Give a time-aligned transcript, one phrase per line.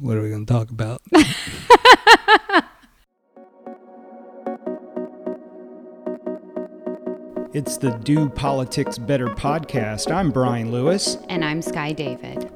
[0.00, 1.02] What are we going to talk about?
[7.52, 10.10] it's the Do Politics Better podcast.
[10.10, 11.18] I'm Brian Lewis.
[11.28, 12.50] And I'm Skye David.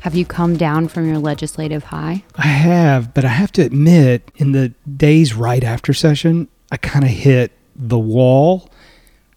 [0.00, 2.24] Have you come down from your legislative high?
[2.36, 7.06] I have, but I have to admit, in the days right after session, I kind
[7.06, 8.68] of hit the wall.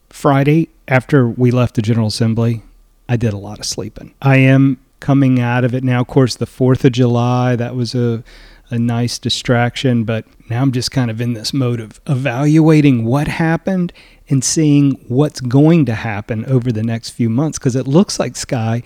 [0.10, 2.62] Friday, after we left the General Assembly,
[3.08, 4.14] I did a lot of sleeping.
[4.22, 6.02] I am coming out of it now.
[6.02, 8.26] Of course, the 4th of July, that was a,
[8.70, 13.30] a nice distraction, but now I'm just kind of in this mode of evaluating what
[13.30, 13.94] happened
[14.28, 18.36] and seeing what's going to happen over the next few months because it looks like
[18.36, 18.84] Skye,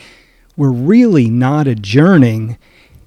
[0.56, 2.60] we're really not adjourning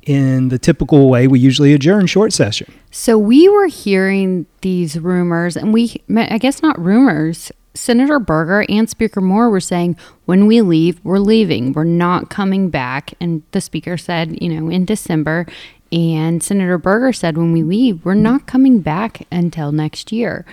[0.02, 2.72] in the typical way we usually adjourn short session.
[2.90, 7.52] So we were hearing these rumors, and we, I guess not rumors.
[7.78, 11.72] Senator Berger and Speaker Moore were saying, when we leave, we're leaving.
[11.72, 13.14] We're not coming back.
[13.20, 15.46] And the Speaker said, you know, in December.
[15.92, 20.44] And Senator Berger said, when we leave, we're not coming back until next year.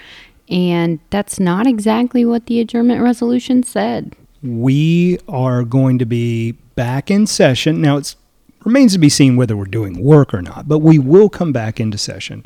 [0.47, 4.15] And that's not exactly what the adjournment resolution said.
[4.43, 7.81] We are going to be back in session.
[7.81, 8.15] Now, it
[8.63, 11.79] remains to be seen whether we're doing work or not, but we will come back
[11.79, 12.45] into session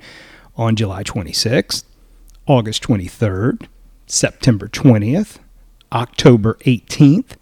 [0.55, 1.83] on July 26th,
[2.47, 3.67] August 23rd,
[4.09, 5.37] September 20th,
[5.91, 7.37] October 18th,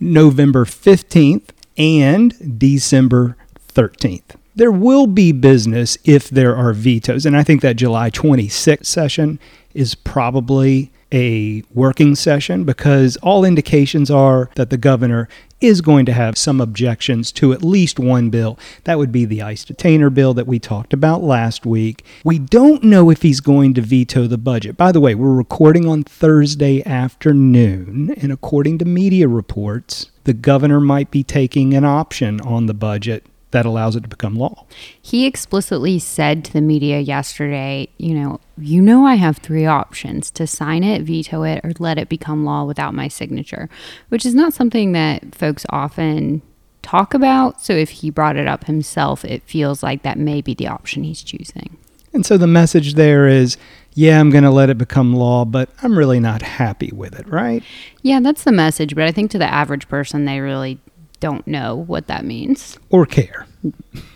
[0.00, 3.36] November 15th, and December
[3.68, 4.36] 13th.
[4.54, 9.38] There will be business if there are vetoes, and I think that July 26th session
[9.74, 15.28] is probably a working session because all indications are that the governor
[15.60, 18.58] is going to have some objections to at least one bill.
[18.84, 22.04] That would be the ICE detainer bill that we talked about last week.
[22.24, 24.76] We don't know if he's going to veto the budget.
[24.76, 30.80] By the way, we're recording on Thursday afternoon, and according to media reports, the governor
[30.80, 34.66] might be taking an option on the budget that allows it to become law.
[35.00, 40.30] He explicitly said to the media yesterday, you know, you know I have three options
[40.32, 43.68] to sign it, veto it, or let it become law without my signature,
[44.08, 46.42] which is not something that folks often
[46.82, 47.60] talk about.
[47.60, 51.04] So if he brought it up himself, it feels like that may be the option
[51.04, 51.76] he's choosing.
[52.12, 53.56] And so the message there is,
[53.92, 57.28] yeah, I'm going to let it become law, but I'm really not happy with it,
[57.28, 57.62] right?
[58.02, 58.94] Yeah, that's the message.
[58.94, 60.78] But I think to the average person, they really
[61.20, 63.46] don't know what that means or care.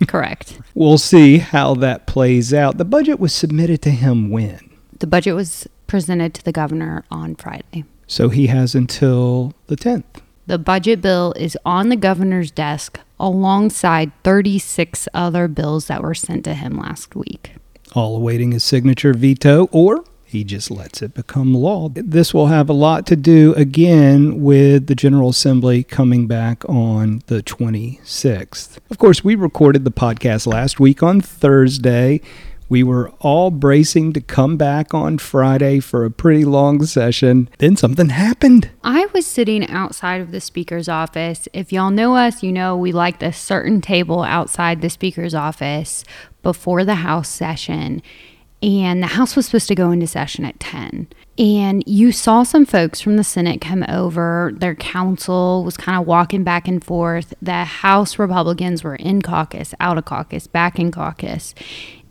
[0.07, 0.61] Correct.
[0.75, 2.79] we'll see how that plays out.
[2.79, 4.71] The budget was submitted to him when?
[4.99, 7.85] The budget was presented to the governor on Friday.
[8.07, 10.05] So he has until the 10th.
[10.47, 16.45] The budget bill is on the governor's desk alongside 36 other bills that were sent
[16.45, 17.53] to him last week.
[17.95, 21.89] All awaiting his signature veto or he just lets it become law.
[21.93, 27.25] This will have a lot to do again with the General Assembly coming back on
[27.27, 28.79] the 26th.
[28.91, 32.21] Of course, we recorded the podcast last week on Thursday.
[32.69, 37.49] We were all bracing to come back on Friday for a pretty long session.
[37.59, 38.71] Then something happened.
[38.85, 41.49] I was sitting outside of the speaker's office.
[41.53, 46.05] If y'all know us, you know we like this certain table outside the speaker's office
[46.45, 48.01] before the House session
[48.63, 51.09] and the House was supposed to go into session at 10.
[51.39, 54.53] And you saw some folks from the Senate come over.
[54.55, 57.33] Their counsel was kind of walking back and forth.
[57.41, 61.55] The House Republicans were in caucus, out of caucus, back in caucus.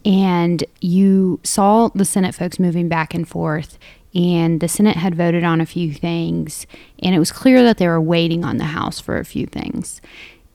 [0.03, 3.77] And you saw the Senate folks moving back and forth.
[4.15, 6.65] And the Senate had voted on a few things.
[6.97, 10.01] And it was clear that they were waiting on the House for a few things.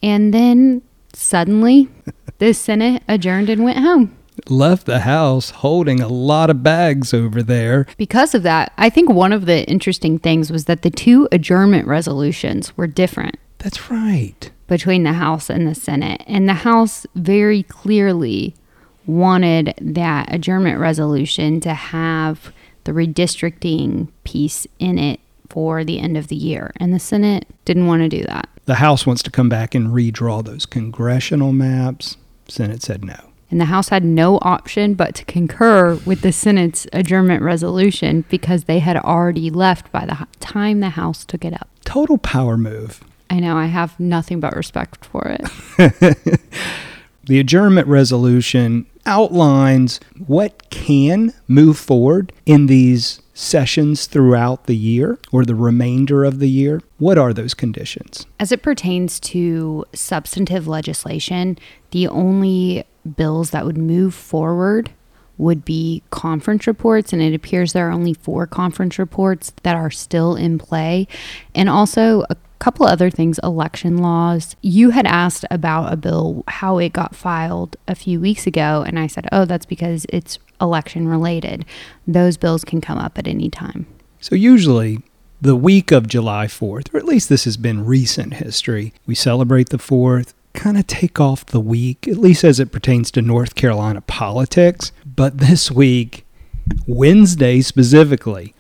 [0.03, 0.83] And then
[1.13, 1.89] suddenly,
[2.39, 4.17] the Senate adjourned and went home
[4.51, 7.87] left the house holding a lot of bags over there.
[7.97, 11.87] Because of that, I think one of the interesting things was that the two adjournment
[11.87, 13.37] resolutions were different.
[13.59, 14.51] That's right.
[14.67, 16.23] Between the House and the Senate.
[16.27, 18.55] And the House very clearly
[19.07, 22.53] wanted that adjournment resolution to have
[22.85, 26.73] the redistricting piece in it for the end of the year.
[26.77, 28.49] And the Senate didn't want to do that.
[28.65, 32.17] The House wants to come back and redraw those congressional maps.
[32.49, 36.89] Senate said no and the House had no option but to concur with the Senate's
[36.93, 41.69] adjournment resolution because they had already left by the time the House took it up.
[41.85, 43.05] Total power move.
[43.31, 45.43] I know, I have nothing but respect for it.
[47.27, 55.45] the adjournment resolution outlines what can move forward in these sessions throughout the year or
[55.45, 56.83] the remainder of the year?
[56.99, 58.27] What are those conditions?
[58.41, 61.57] As it pertains to substantive legislation,
[61.93, 62.85] the only
[63.17, 64.91] bills that would move forward
[65.37, 69.91] would be conference reports, and it appears there are only four conference reports that are
[69.91, 71.09] still in play.
[71.55, 74.57] And also, a couple other things election laws.
[74.63, 78.99] You had asked about a bill, how it got filed a few weeks ago, and
[78.99, 81.65] I said, oh, that's because it's election related.
[82.07, 83.87] Those bills can come up at any time.
[84.21, 85.03] So, usually,
[85.41, 89.69] the week of July 4th, or at least this has been recent history, we celebrate
[89.69, 93.55] the 4th, kind of take off the week, at least as it pertains to North
[93.55, 94.93] Carolina politics.
[95.05, 96.25] But this week,
[96.87, 98.55] Wednesday specifically,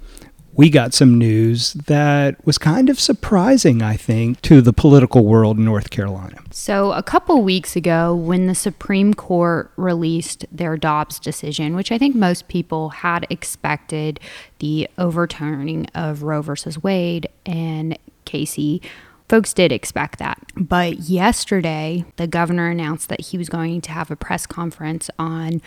[0.56, 5.58] we got some news that was kind of surprising, I think, to the political world
[5.58, 6.38] in North Carolina.
[6.50, 11.98] So, a couple weeks ago, when the Supreme Court released their Dobbs decision, which I
[11.98, 14.20] think most people had expected
[14.60, 18.80] the overturning of Roe versus Wade and Casey,
[19.28, 20.40] folks did expect that.
[20.56, 25.60] But yesterday, the governor announced that he was going to have a press conference on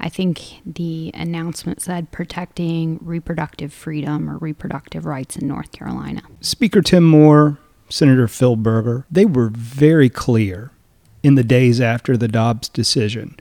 [0.00, 6.22] I think the announcement said protecting reproductive freedom or reproductive rights in North Carolina.
[6.40, 7.58] Speaker Tim Moore,
[7.88, 10.72] Senator Phil Berger, they were very clear
[11.22, 13.36] in the days after the Dobbs decision.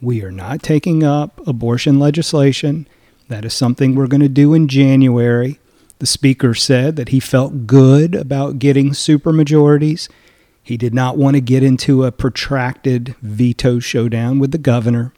[0.00, 2.86] We are not taking up abortion legislation.
[3.28, 5.58] That is something we're going to do in January.
[5.98, 10.08] The speaker said that he felt good about getting supermajorities.
[10.62, 15.12] He did not want to get into a protracted veto showdown with the governor.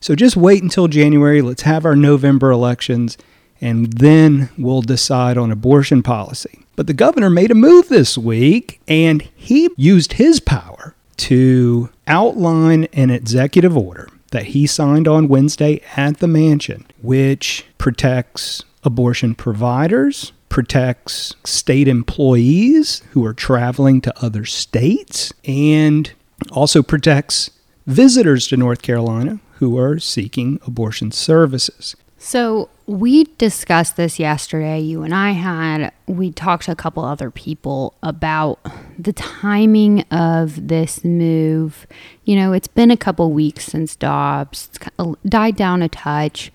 [0.00, 1.40] So just wait until January.
[1.40, 3.16] Let's have our November elections,
[3.60, 6.64] and then we'll decide on abortion policy.
[6.76, 12.84] But the governor made a move this week, and he used his power to outline
[12.92, 20.32] an executive order that he signed on Wednesday at the mansion, which protects abortion providers,
[20.48, 26.12] protects state employees who are traveling to other states, and
[26.50, 27.50] also protects
[27.86, 31.94] visitors to North Carolina who are seeking abortion services.
[32.18, 34.80] So, we discussed this yesterday.
[34.80, 38.58] You and I had, we talked to a couple other people about
[38.98, 41.86] the timing of this move.
[42.24, 46.50] You know, it's been a couple weeks since Dobbs it's died down a touch.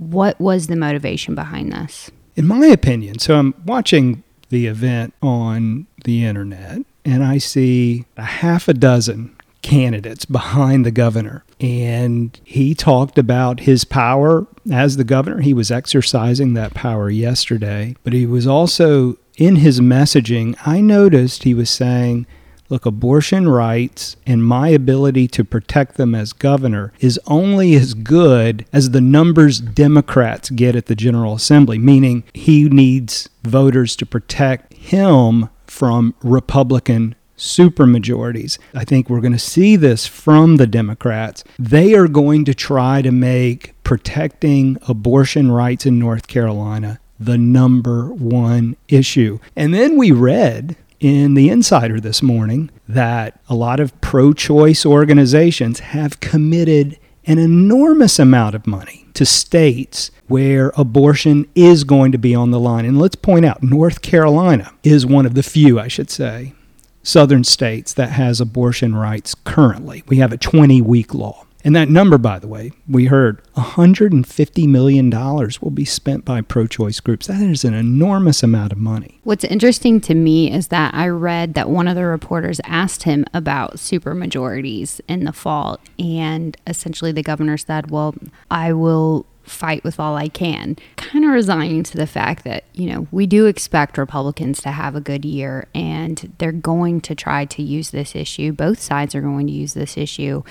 [0.00, 2.10] What was the motivation behind this?
[2.34, 8.22] In my opinion, so I'm watching the event on the internet and I see a
[8.22, 11.44] half a dozen candidates behind the governor.
[11.60, 15.42] And he talked about his power as the governor.
[15.42, 20.56] He was exercising that power yesterday, but he was also in his messaging.
[20.64, 22.26] I noticed he was saying,
[22.70, 28.64] Look, abortion rights and my ability to protect them as governor is only as good
[28.72, 34.72] as the numbers Democrats get at the General Assembly, meaning he needs voters to protect
[34.72, 38.58] him from Republican supermajorities.
[38.72, 41.42] I think we're going to see this from the Democrats.
[41.58, 48.14] They are going to try to make protecting abortion rights in North Carolina the number
[48.14, 49.40] one issue.
[49.56, 54.84] And then we read in the Insider this morning that a lot of pro choice
[54.84, 62.18] organizations have committed an enormous amount of money to states where abortion is going to
[62.18, 62.84] be on the line.
[62.84, 66.54] And let's point out, North Carolina is one of the few, I should say,
[67.02, 70.02] southern states that has abortion rights currently.
[70.06, 71.46] We have a 20 week law.
[71.64, 76.66] And that number, by the way, we heard $150 million will be spent by pro
[76.66, 77.26] choice groups.
[77.26, 79.20] That is an enormous amount of money.
[79.24, 83.24] What's interesting to me is that I read that one of the reporters asked him
[83.34, 85.78] about supermajorities in the fall.
[85.98, 88.14] And essentially, the governor said, Well,
[88.50, 90.76] I will fight with all I can.
[90.96, 94.94] Kind of resigning to the fact that, you know, we do expect Republicans to have
[94.94, 98.52] a good year and they're going to try to use this issue.
[98.52, 100.42] Both sides are going to use this issue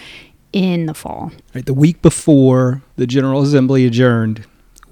[0.53, 1.31] in the fall.
[1.53, 4.45] Right, the week before the General Assembly adjourned,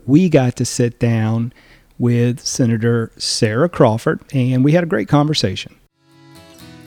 [0.06, 1.54] we got to sit down
[2.00, 5.76] with Senator Sarah Crawford and we had a great conversation.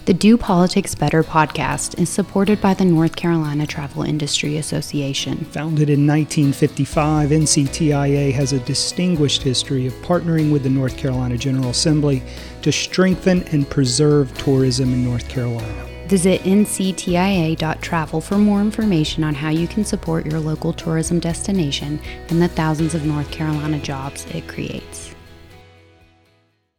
[0.06, 5.44] The Do Politics Better podcast is supported by the North Carolina Travel Industry Association.
[5.52, 11.68] Founded in 1955, NCTIA has a distinguished history of partnering with the North Carolina General
[11.68, 12.22] Assembly
[12.62, 15.89] to strengthen and preserve tourism in North Carolina.
[16.10, 22.00] Visit nctia.travel for more information on how you can support your local tourism destination
[22.30, 25.14] and the thousands of North Carolina jobs it creates.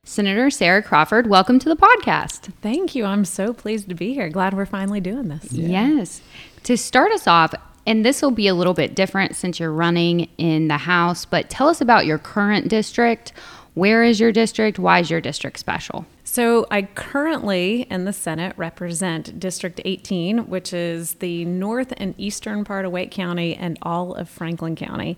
[0.03, 2.51] Senator Sarah Crawford, welcome to the podcast.
[2.61, 3.05] Thank you.
[3.05, 4.27] I'm so pleased to be here.
[4.27, 5.49] Glad we're finally doing this.
[5.53, 5.87] Yeah.
[5.87, 6.21] Yes.
[6.63, 7.53] To start us off,
[7.87, 11.49] and this will be a little bit different since you're running in the House, but
[11.49, 13.31] tell us about your current district.
[13.75, 14.77] Where is your district?
[14.77, 16.05] Why is your district special?
[16.31, 22.63] So I currently in the Senate represent District 18, which is the north and eastern
[22.63, 25.17] part of Wake County and all of Franklin County.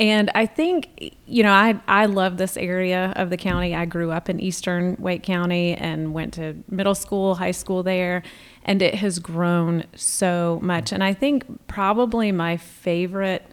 [0.00, 3.76] And I think, you know, I, I love this area of the county.
[3.76, 8.24] I grew up in eastern Wake County and went to middle school, high school there,
[8.64, 10.90] and it has grown so much.
[10.90, 13.46] And I think probably my favorite,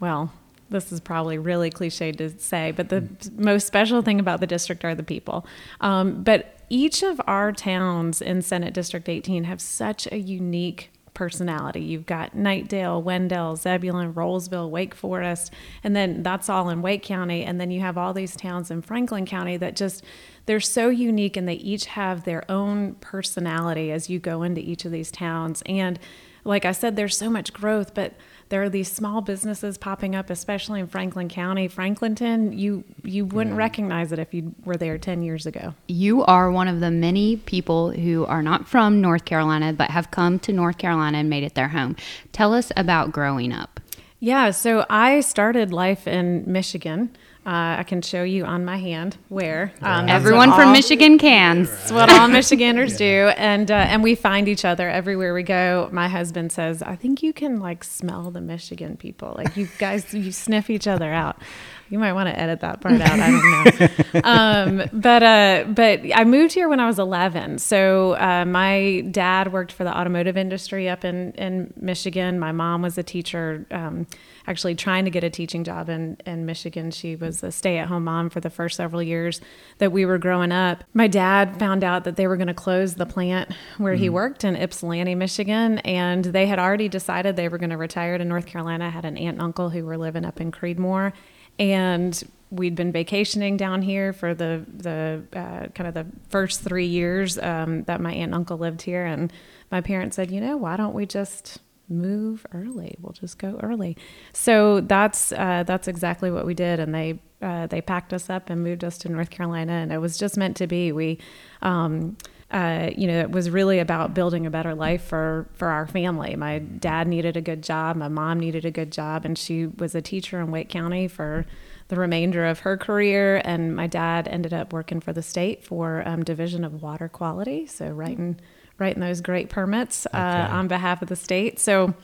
[0.00, 0.32] well,
[0.70, 4.84] this is probably really cliched to say, but the most special thing about the district
[4.84, 5.46] are the people.
[5.80, 11.80] Um, but each of our towns in Senate District 18 have such a unique personality.
[11.80, 17.44] You've got Knightdale, Wendell, Zebulon, Rolesville, Wake Forest, and then that's all in Wake County.
[17.44, 20.04] And then you have all these towns in Franklin County that just
[20.46, 24.84] they're so unique and they each have their own personality as you go into each
[24.84, 25.60] of these towns.
[25.66, 25.98] And
[26.44, 28.14] like I said, there's so much growth, but
[28.48, 31.68] there are these small businesses popping up, especially in Franklin County.
[31.68, 33.62] Franklinton, you you wouldn't yeah.
[33.62, 35.74] recognize it if you were there 10 years ago.
[35.86, 40.10] You are one of the many people who are not from North Carolina, but have
[40.10, 41.96] come to North Carolina and made it their home.
[42.32, 43.80] Tell us about growing up.
[44.20, 47.10] Yeah, so I started life in Michigan.
[47.48, 51.62] Uh, I can show you on my hand where um, everyone from all, Michigan can.
[51.62, 52.98] That's what all Michiganders yeah.
[52.98, 55.88] do, and uh, and we find each other everywhere we go.
[55.90, 59.32] My husband says, "I think you can like smell the Michigan people.
[59.34, 61.40] Like you guys, you sniff each other out."
[61.88, 63.18] You might want to edit that part out.
[63.18, 64.80] I don't know.
[64.92, 67.60] um, but uh, but I moved here when I was 11.
[67.60, 72.38] So uh, my dad worked for the automotive industry up in in Michigan.
[72.38, 73.64] My mom was a teacher.
[73.70, 74.06] Um,
[74.48, 76.90] actually trying to get a teaching job in, in Michigan.
[76.90, 79.40] She was a stay at home mom for the first several years
[79.78, 80.82] that we were growing up.
[80.94, 84.08] My dad found out that they were going to close the plant where mm he
[84.08, 88.24] worked in Ypsilanti, Michigan, and they had already decided they were going to retire to
[88.24, 88.86] North Carolina.
[88.86, 91.12] I had an aunt and uncle who were living up in Creedmoor
[91.58, 96.86] and we'd been vacationing down here for the the uh, kind of the first three
[96.86, 99.32] years um, that my aunt and uncle lived here, and
[99.70, 102.96] my parents said, you know, why don't we just move early?
[103.00, 103.96] We'll just go early.
[104.32, 108.50] So that's uh, that's exactly what we did, and they uh, they packed us up
[108.50, 110.92] and moved us to North Carolina, and it was just meant to be.
[110.92, 111.18] We.
[111.62, 112.16] Um,
[112.50, 116.34] uh, you know, it was really about building a better life for for our family.
[116.34, 119.94] My dad needed a good job, my mom needed a good job, and she was
[119.94, 121.44] a teacher in Wake County for
[121.88, 123.42] the remainder of her career.
[123.44, 127.66] And my dad ended up working for the state for um, Division of Water Quality,
[127.66, 128.40] so writing
[128.78, 131.58] writing those great permits uh, on behalf of the state.
[131.58, 131.94] So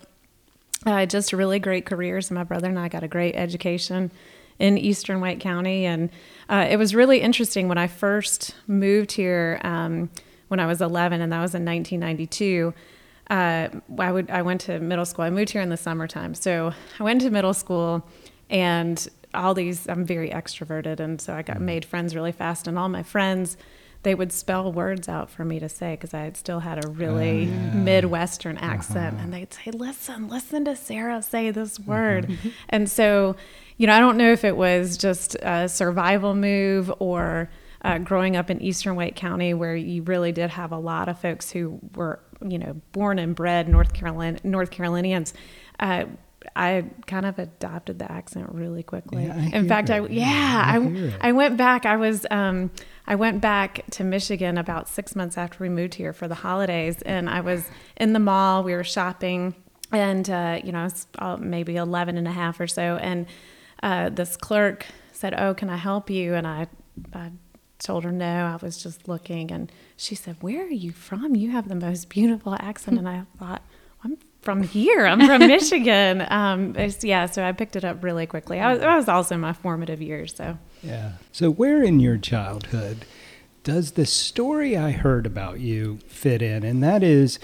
[0.87, 2.31] uh, just really great careers.
[2.31, 4.11] My brother and I got a great education
[4.59, 6.11] in Eastern Wake County, and
[6.49, 9.61] uh, it was really interesting when I first moved here.
[9.65, 10.11] Um,
[10.49, 12.75] when I was 11, and that was in 1992.
[13.31, 15.25] Uh, I would I went to middle school.
[15.25, 18.07] I moved here in the summertime, so I went to middle school,
[18.51, 21.67] and all these I'm very extroverted, and so I got mm-hmm.
[21.67, 22.69] made friends really fast.
[22.69, 23.57] And all my friends,
[24.05, 26.89] they would spell words out for me to say because I had still had a
[26.89, 29.25] really uh, Midwestern accent, uh-huh.
[29.25, 31.91] and they'd say, "Listen, listen to Sarah say this uh-huh.
[31.91, 32.49] word," mm-hmm.
[32.69, 33.35] and so,
[33.77, 37.51] you know, I don't know if it was just a survival move or
[37.83, 41.19] uh, growing up in Eastern Wake County, where you really did have a lot of
[41.19, 45.35] folks who were, you know, born and bred North Carolina North Carolinians.
[45.81, 46.05] Uh,
[46.57, 49.25] I kind of adopted the accent really quickly.
[49.25, 49.95] Yeah, in fact, it.
[49.95, 51.87] I yeah, I, I, I, went back.
[51.87, 52.71] I was um,
[53.07, 57.03] I went back to Michigan about six months after we moved here for the holidays,
[57.03, 58.63] and I was in the mall.
[58.63, 59.55] We were shopping,
[59.93, 63.27] and uh, you know, I was uh, maybe 11 and a half or so, and
[63.83, 66.67] uh, this clerk said, "Oh, can I help you?" And I,
[67.13, 67.31] I
[67.85, 69.51] told her no, I was just looking.
[69.53, 71.37] And she said, Where are you from?
[71.37, 72.99] You have the most beautiful accent.
[72.99, 73.63] and I thought,
[74.45, 75.07] from here.
[75.07, 76.27] I'm from Michigan.
[76.35, 78.59] Um, yeah, so I picked it up really quickly.
[78.61, 80.35] I was, that was also my formative years.
[80.35, 81.13] So, yeah.
[81.33, 83.05] So, where in your childhood
[83.63, 86.65] does the story I heard about you fit in?
[86.65, 87.39] And that is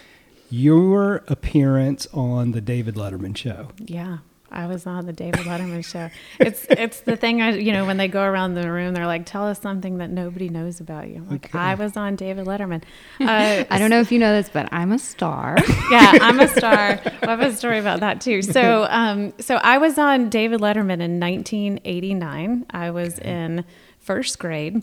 [0.50, 3.68] your appearance on the David Letterman show.
[3.78, 4.18] Yeah.
[4.52, 6.10] I was on the David Letterman show.
[6.38, 9.26] It's it's the thing I you know when they go around the room they're like
[9.26, 11.24] tell us something that nobody knows about you.
[11.30, 11.58] like okay.
[11.58, 12.82] I was on David Letterman.
[13.20, 15.56] Uh, I don't know if you know this, but I'm a star.
[15.90, 17.00] yeah, I'm a star.
[17.04, 18.42] I have a story about that too.
[18.42, 22.66] So um so I was on David Letterman in 1989.
[22.70, 23.30] I was okay.
[23.30, 23.64] in
[23.98, 24.82] first grade,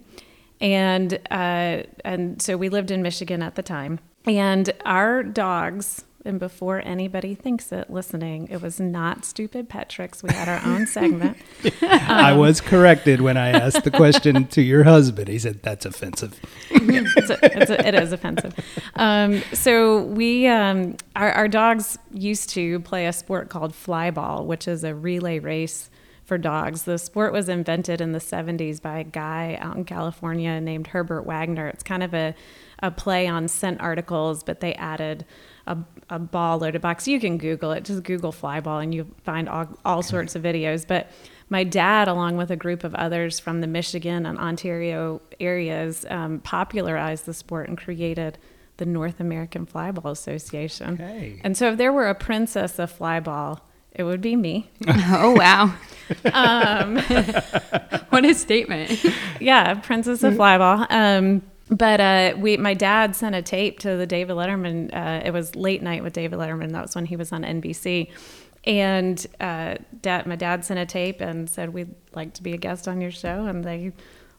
[0.62, 6.40] and uh and so we lived in Michigan at the time, and our dogs and
[6.40, 10.22] before anybody thinks it listening, it was not stupid pet tricks.
[10.22, 11.38] We had our own segment.
[11.82, 15.30] um, I was corrected when I asked the question to your husband.
[15.30, 16.40] He said, that's offensive.
[16.70, 18.54] it's a, it's a, it is offensive.
[18.96, 24.68] Um, so we, um, our, our dogs used to play a sport called flyball, which
[24.68, 25.90] is a relay race
[26.28, 26.84] for dogs.
[26.84, 31.24] The sport was invented in the 70s by a guy out in California named Herbert
[31.24, 31.70] Wagner.
[31.70, 32.36] It's kind of a,
[32.80, 35.26] a play on scent articles, but they added
[35.68, 35.78] a,
[36.10, 37.08] a ball loaded box.
[37.08, 40.44] You can Google it, just Google fly ball, and you find all, all sorts of
[40.44, 40.88] videos.
[40.88, 41.12] But
[41.50, 46.40] my dad, along with a group of others from the Michigan and Ontario areas, um,
[46.40, 48.38] popularized the sport and created
[48.78, 50.94] the North American Flyball Association.
[50.94, 51.40] Okay.
[51.44, 53.60] And so if there were a princess of flyball,
[53.94, 54.70] it would be me.
[54.88, 55.74] oh wow.
[56.32, 56.98] Um,
[58.10, 59.04] what a statement.
[59.40, 60.86] yeah, Princess of Flyball.
[60.90, 64.94] Um, but uh, we, my dad sent a tape to the David Letterman.
[64.96, 66.72] Uh, it was late night with David Letterman.
[66.72, 68.10] That was when he was on NBC.
[68.66, 72.58] And uh, dad, my dad sent a tape and said we'd like to be a
[72.58, 73.94] guest on your show, and they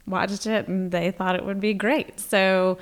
[0.06, 2.18] watched it and they thought it would be great.
[2.20, 2.78] So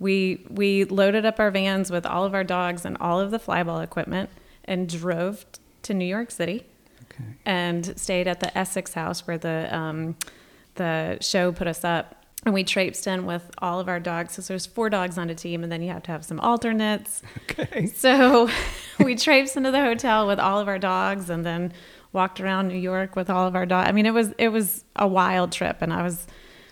[0.00, 3.38] we we loaded up our vans with all of our dogs and all of the
[3.38, 4.30] flyball equipment
[4.64, 5.44] and drove
[5.82, 6.64] to New York City
[7.10, 7.24] Okay.
[7.46, 10.16] and stayed at the Essex House where the um,
[10.76, 12.17] the show put us up.
[12.44, 14.34] And we traipsed in with all of our dogs.
[14.34, 17.22] So there's four dogs on a team, and then you have to have some alternates.
[17.50, 17.86] Okay.
[17.86, 18.48] So
[19.00, 21.72] we traipsed into the hotel with all of our dogs, and then
[22.12, 23.88] walked around New York with all of our dogs.
[23.88, 26.26] I mean, it was it was a wild trip, and I was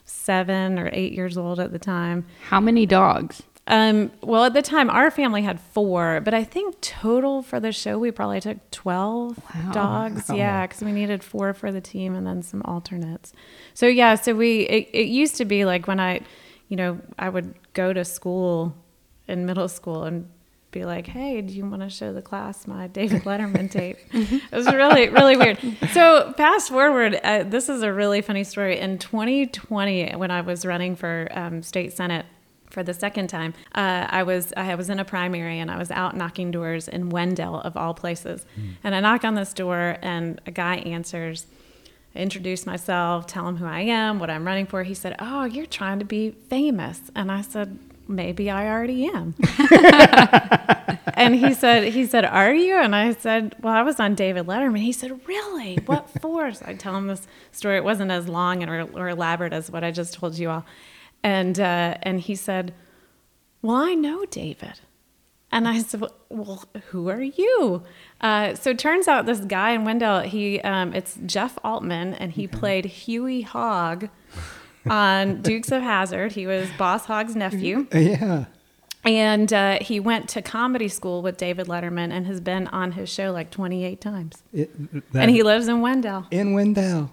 [0.05, 2.27] seven or eight years old at the time.
[2.49, 3.43] How many dogs?
[3.69, 7.73] Um, well, at the time, our family had four, but I think total for the
[7.73, 9.73] show, we probably took 12 Wow.
[9.73, 10.29] dogs.
[10.29, 10.37] Wow.
[10.37, 13.33] Yeah, because we needed four for the team and then some alternates.
[13.75, 16.21] So, yeah, so we, it, it used to be like when I,
[16.69, 18.73] you know, I would go to school
[19.27, 20.29] in middle school and
[20.71, 23.97] be like, hey, do you want to show the class my David Letterman tape?
[24.13, 25.59] it was really, really weird.
[25.93, 28.79] So, fast forward, uh, this is a really funny story.
[28.79, 32.27] In 2020, when I was running for um, state senate,
[32.71, 35.91] for the second time, uh, I was I was in a primary and I was
[35.91, 38.45] out knocking doors in Wendell of all places,
[38.83, 41.47] and I knock on this door and a guy answers.
[42.15, 44.83] I introduce myself, tell him who I am, what I'm running for.
[44.83, 49.35] He said, "Oh, you're trying to be famous," and I said, "Maybe I already am."
[51.15, 54.47] and he said, "He said, are you?" And I said, "Well, I was on David
[54.47, 55.77] Letterman." He said, "Really?
[55.87, 57.77] What for?" So I tell him this story.
[57.77, 60.65] It wasn't as long and or, or elaborate as what I just told you all.
[61.35, 62.73] And uh, and he said,
[63.63, 64.77] "Well, I know David."
[65.51, 67.83] And I said, "Well, who are you?"
[68.21, 72.31] Uh, so it turns out this guy in Wendell, he um, it's Jeff Altman, and
[72.33, 74.09] he played Hughie Hogg
[74.89, 76.33] on Dukes of Hazzard.
[76.33, 78.45] He was Boss Hogg's nephew, Yeah.
[79.05, 83.09] and uh, he went to comedy school with David Letterman, and has been on his
[83.09, 84.43] show like 28 times.
[84.53, 84.71] It,
[85.13, 86.27] that, and he lives in Wendell.
[86.31, 87.11] in Wendell.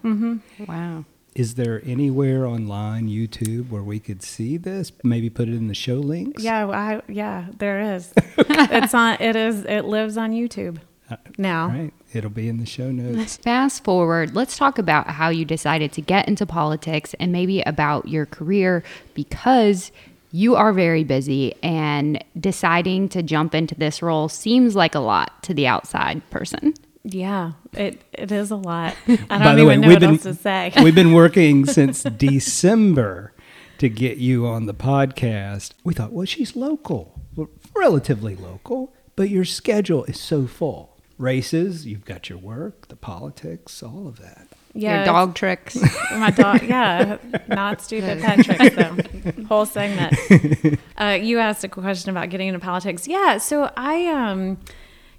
[0.68, 1.06] Wow.
[1.36, 4.92] Is there anywhere online, YouTube, where we could see this?
[5.04, 6.44] Maybe put it in the show links.
[6.44, 8.14] Yeah, I, yeah, there is.
[8.38, 9.18] it's on.
[9.20, 9.66] It is.
[9.66, 10.78] It lives on YouTube
[11.10, 11.70] uh, now.
[11.70, 11.94] Right.
[12.14, 13.38] It'll be in the show notes.
[13.38, 18.08] Fast forward, let's talk about how you decided to get into politics and maybe about
[18.08, 18.84] your career
[19.16, 19.92] because
[20.32, 25.42] you are very busy and deciding to jump into this role seems like a lot
[25.44, 26.74] to the outside person.
[27.04, 28.96] Yeah, it it is a lot.
[29.30, 30.72] I don't the way, even know we've what been- else to say.
[30.82, 33.34] We've been working since December
[33.80, 35.74] to get you on the podcast.
[35.84, 37.20] We thought, well, she's local,
[37.76, 40.92] relatively local, but your schedule is so full.
[41.18, 44.48] Races, you've got your work, the politics, all of that.
[44.74, 45.78] Yeah, your dog tricks.
[46.12, 49.44] My dog, yeah, not stupid pet tricks though.
[49.48, 50.80] Whole segment.
[50.98, 53.08] Uh, you asked a question about getting into politics.
[53.08, 54.58] Yeah, so I, um,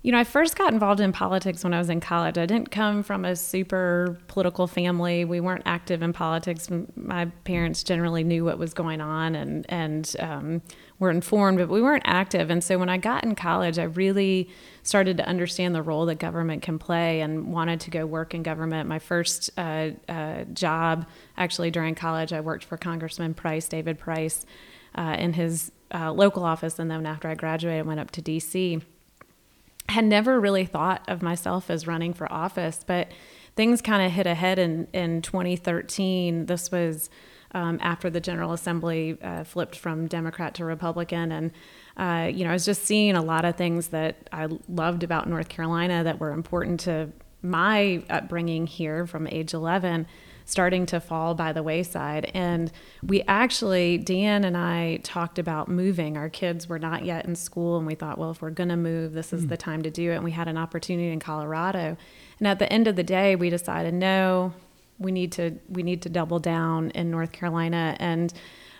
[0.05, 2.37] you know, I first got involved in politics when I was in college.
[2.37, 5.25] I didn't come from a super political family.
[5.25, 6.69] We weren't active in politics.
[6.95, 10.63] My parents generally knew what was going on and and um,
[10.99, 12.51] were informed, but we weren't active.
[12.51, 14.51] And so when I got in college, I really
[14.83, 18.43] started to understand the role that government can play and wanted to go work in
[18.43, 18.87] government.
[18.87, 21.07] My first uh, uh, job,
[21.39, 24.45] actually during college, I worked for Congressman Price, David Price,
[24.97, 28.21] uh, in his uh, local office, and then after I graduated, I went up to
[28.21, 28.83] D.C.
[29.89, 33.09] Had never really thought of myself as running for office, but
[33.57, 36.47] things kind of hit ahead in in 2013.
[36.47, 37.11] This was
[37.53, 41.53] um, after the General Assembly uh, flipped from Democrat to Republican, and
[41.97, 45.29] uh, you know, I was just seeing a lot of things that I loved about
[45.29, 47.11] North Carolina that were important to
[47.43, 50.07] my upbringing here from age 11
[50.45, 52.31] starting to fall by the wayside.
[52.35, 52.71] And
[53.03, 56.17] we actually, Dan and I talked about moving.
[56.17, 58.77] Our kids were not yet in school, and we thought, well, if we're going to
[58.77, 60.17] move, this is the time to do it.
[60.17, 61.97] And we had an opportunity in Colorado.
[62.39, 64.53] And at the end of the day, we decided, no,
[64.99, 68.33] we need to we need to double down in North Carolina and.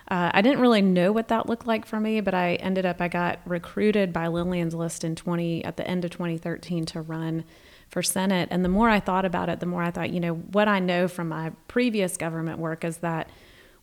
[0.07, 3.01] Uh, I didn't really know what that looked like for me, but I ended up
[3.01, 7.43] I got recruited by Lillian's List in 20 at the end of 2013 to run
[7.89, 8.49] for Senate.
[8.51, 10.79] And the more I thought about it, the more I thought, you know, what I
[10.79, 13.29] know from my previous government work is that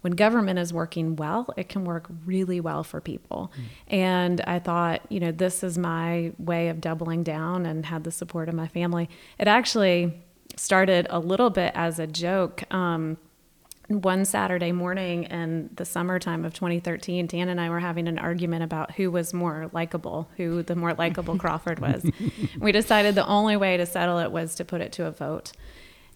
[0.03, 3.53] when government is working well, it can work really well for people.
[3.55, 3.95] Mm.
[3.95, 8.11] And I thought, you know, this is my way of doubling down and had the
[8.11, 9.09] support of my family.
[9.39, 10.21] It actually
[10.57, 12.65] started a little bit as a joke.
[12.75, 13.17] Um,
[14.01, 18.63] one Saturday morning in the summertime of 2013, Dan and I were having an argument
[18.63, 22.05] about who was more likable, who the more likable Crawford was.
[22.59, 25.53] we decided the only way to settle it was to put it to a vote.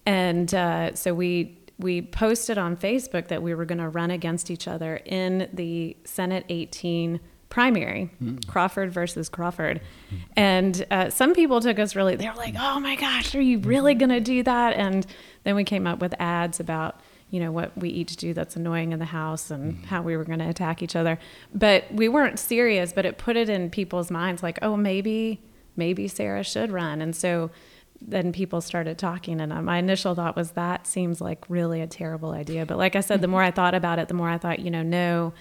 [0.05, 4.49] And uh, so we we posted on Facebook that we were going to run against
[4.49, 8.45] each other in the Senate 18 primary, mm.
[8.47, 9.79] Crawford versus Crawford.
[9.79, 10.17] Mm.
[10.35, 13.59] And uh, some people took us really, they were like, oh my gosh, are you
[13.59, 14.75] really going to do that?
[14.75, 15.05] And
[15.43, 18.91] then we came up with ads about you know what we each do that's annoying
[18.91, 19.85] in the house and mm.
[19.85, 21.19] how we were going to attack each other.
[21.53, 25.41] But we weren't serious but it put it in people's minds like oh maybe
[25.75, 27.01] maybe sarah should run.
[27.01, 27.51] And so
[27.99, 31.87] then people started talking and uh, my initial thought was that seems like really a
[31.87, 32.65] terrible idea.
[32.65, 34.71] But like i said the more i thought about it the more i thought you
[34.71, 35.33] know no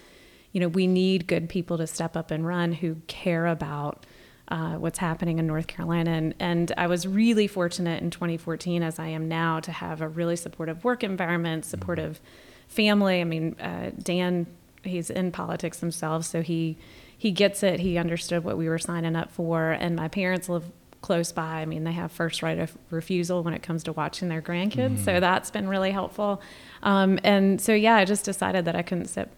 [0.53, 4.07] you know we need good people to step up and run who care about
[4.48, 6.12] uh, what's happening in North Carolina.
[6.12, 10.09] And, and I was really fortunate in 2014, as I am now, to have a
[10.09, 12.20] really supportive work environment, supportive
[12.68, 13.20] family.
[13.20, 14.46] I mean, uh, Dan,
[14.85, 16.76] he's in politics himself, so he
[17.18, 17.80] he gets it.
[17.80, 20.64] He understood what we were signing up for, and my parents live
[21.00, 21.61] close by.
[21.61, 24.96] I mean, they have first right of refusal when it comes to watching their grandkids,
[24.96, 25.04] mm-hmm.
[25.04, 26.42] so that's been really helpful.
[26.82, 29.30] Um, and so, yeah, I just decided that I couldn't sit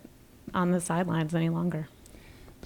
[0.55, 1.89] on the sidelines any longer.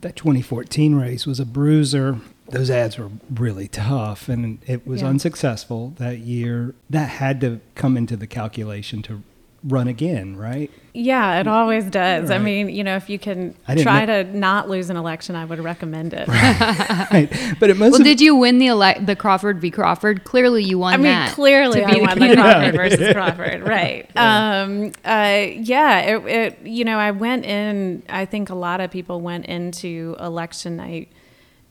[0.02, 2.20] That 2014 race was a bruiser
[2.52, 5.08] those ads were really tough and it was yeah.
[5.08, 6.74] unsuccessful that year.
[6.90, 9.22] That had to come into the calculation to
[9.64, 10.70] run again, right?
[10.92, 12.28] Yeah, it always does.
[12.28, 12.36] Right.
[12.36, 14.24] I mean, you know, if you can try know.
[14.24, 16.28] to not lose an election, I would recommend it.
[16.28, 17.28] right.
[17.60, 19.70] But it must Well, did you win the ele- the Crawford v.
[19.70, 20.24] Crawford?
[20.24, 24.10] Clearly you won I mean, clearly I won the, the Crawford versus Crawford, right.
[24.14, 24.62] Yeah.
[24.62, 28.90] Um, uh, yeah, it, it, you know, I went in, I think a lot of
[28.90, 31.12] people went into election night–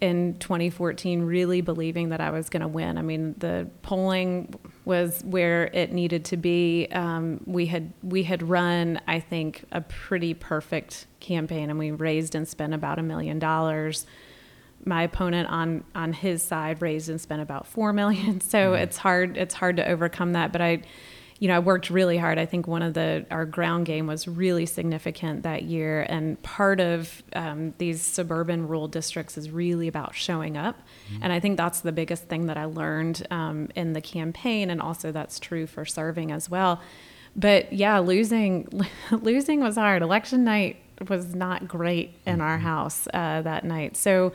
[0.02, 2.98] in 2014 really believing that I was going to win.
[2.98, 6.88] I mean, the polling was where it needed to be.
[6.92, 12.36] Um, we had we had run, I think, a pretty perfect campaign, and we raised
[12.36, 14.06] and spent about a million dollars.
[14.84, 18.42] My opponent on on his side raised and spent about four million.
[18.42, 18.84] So mm-hmm.
[18.84, 20.52] it's hard it's hard to overcome that.
[20.52, 20.82] But I
[21.42, 22.38] you know, I worked really hard.
[22.38, 26.80] I think one of the our ground game was really significant that year, and part
[26.80, 30.78] of um, these suburban rural districts is really about showing up.
[30.78, 31.24] Mm-hmm.
[31.24, 34.80] And I think that's the biggest thing that I learned um, in the campaign, and
[34.80, 36.80] also that's true for serving as well.
[37.36, 38.68] But yeah, losing
[39.12, 40.04] losing was hard.
[40.04, 40.78] Election night
[41.10, 42.68] was not great in our mm-hmm.
[42.68, 43.98] house uh, that night.
[43.98, 44.32] So,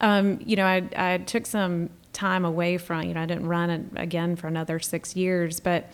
[0.00, 3.90] um, you know, I, I took some time away from, you know, I didn't run
[3.94, 5.92] again for another six years, but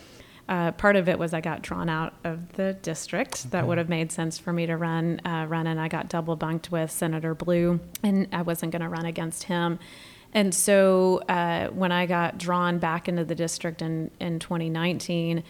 [0.48, 3.40] uh, part of it was I got drawn out of the district.
[3.40, 3.48] Okay.
[3.50, 6.36] That would have made sense for me to run, uh, run, and I got double
[6.36, 9.78] bunked with Senator Blue, and I wasn't going to run against him.
[10.34, 15.44] And so uh, when I got drawn back into the district in, in 2019,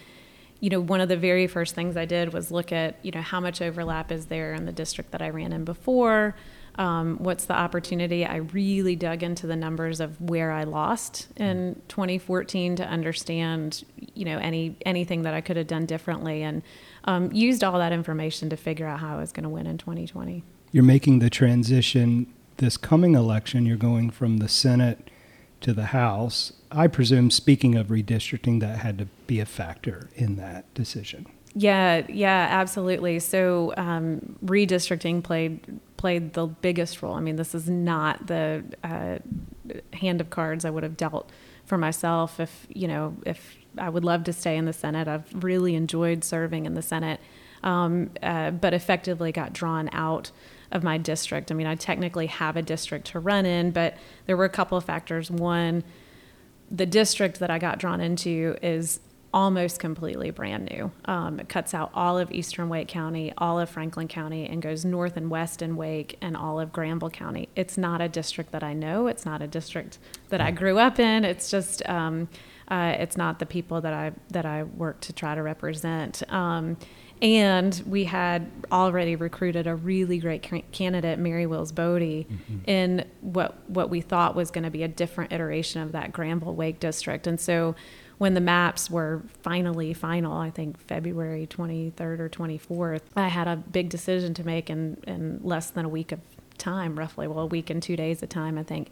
[0.59, 3.21] you know, one of the very first things I did was look at, you know,
[3.21, 6.35] how much overlap is there in the district that I ran in before
[6.75, 8.25] um, what's the opportunity?
[8.25, 13.83] I really dug into the numbers of where I lost in 2014 to understand,
[14.15, 16.63] you know, any anything that I could have done differently, and
[17.05, 19.77] um, used all that information to figure out how I was going to win in
[19.77, 20.43] 2020.
[20.71, 23.65] You're making the transition this coming election.
[23.65, 25.09] You're going from the Senate
[25.61, 26.53] to the House.
[26.71, 31.27] I presume, speaking of redistricting, that had to be a factor in that decision.
[31.55, 33.19] Yeah, yeah, absolutely.
[33.19, 37.13] So um, redistricting played played the biggest role.
[37.13, 39.19] I mean, this is not the uh,
[39.93, 41.31] hand of cards I would have dealt
[41.65, 45.07] for myself if, you know, if I would love to stay in the Senate.
[45.07, 47.21] I've really enjoyed serving in the Senate,
[47.63, 50.31] um, uh, but effectively got drawn out
[50.71, 51.51] of my district.
[51.51, 54.77] I mean, I technically have a district to run in, but there were a couple
[54.77, 55.31] of factors.
[55.31, 55.85] One,
[56.69, 58.99] the district that I got drawn into is
[59.33, 60.91] almost completely brand new.
[61.05, 64.85] Um, it cuts out all of eastern Wake County, all of Franklin County, and goes
[64.85, 67.49] north and west in Wake and all of Granville County.
[67.55, 69.07] It's not a district that I know.
[69.07, 69.97] It's not a district
[70.29, 71.25] that I grew up in.
[71.25, 72.29] It's just um,
[72.67, 76.21] uh, it's not the people that I that I work to try to represent.
[76.31, 76.77] Um,
[77.21, 80.41] and we had already recruited a really great
[80.71, 82.57] candidate, Mary Wills Bode, mm-hmm.
[82.67, 86.55] in what what we thought was going to be a different iteration of that Granville
[86.55, 87.75] Wake district, and so
[88.17, 93.55] when the maps were finally final, I think February 23rd or 24th, I had a
[93.55, 96.19] big decision to make in, in less than a week of
[96.57, 98.89] time, roughly, well, a week and two days of time, I think.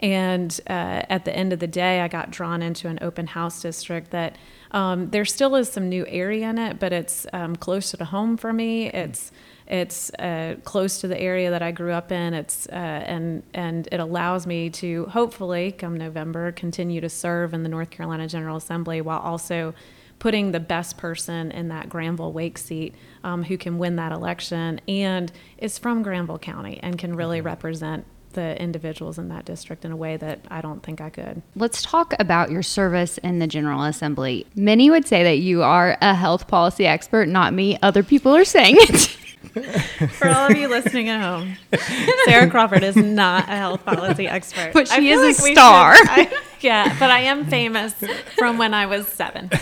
[0.00, 3.60] And uh, at the end of the day, I got drawn into an open house
[3.60, 4.36] district that
[4.70, 8.36] um, there still is some new area in it, but it's um, closer to home
[8.36, 8.88] for me.
[8.90, 9.32] It's
[9.68, 12.32] it's uh, close to the area that I grew up in.
[12.32, 17.62] It's uh, and and it allows me to hopefully come November continue to serve in
[17.62, 19.74] the North Carolina General Assembly while also
[20.18, 24.80] putting the best person in that Granville Wake seat um, who can win that election
[24.88, 29.92] and is from Granville County and can really represent the individuals in that district in
[29.92, 31.42] a way that I don't think I could.
[31.56, 34.46] Let's talk about your service in the General Assembly.
[34.54, 37.78] Many would say that you are a health policy expert, not me.
[37.82, 39.16] Other people are saying it.
[40.10, 41.56] For all of you listening at home,
[42.24, 45.96] Sarah Crawford is not a health policy expert, But she is a star.
[45.96, 47.94] should- I- yeah, but I am famous
[48.36, 49.48] from when I was seven.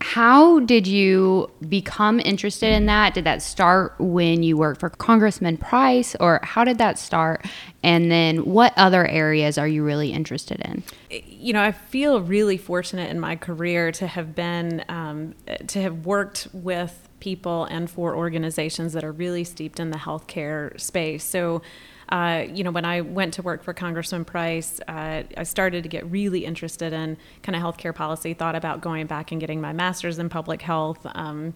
[0.00, 3.14] How did you become interested in that?
[3.14, 7.46] Did that start when you worked for Congressman Price, or how did that start?
[7.82, 10.82] And then what other areas are you really interested in?
[11.10, 15.34] you know, I feel really fortunate in my career to have been, um,
[15.68, 20.78] to have worked with people and for organizations that are really steeped in the healthcare
[20.80, 21.22] space.
[21.22, 21.62] So,
[22.08, 25.88] uh, you know, when I went to work for Congressman Price, uh, I started to
[25.88, 29.72] get really interested in kind of healthcare policy, thought about going back and getting my
[29.72, 31.06] master's in public health.
[31.14, 31.54] Um,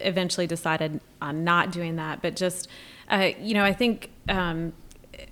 [0.00, 2.68] eventually decided on not doing that, but just,
[3.08, 4.72] uh, you know, I think um,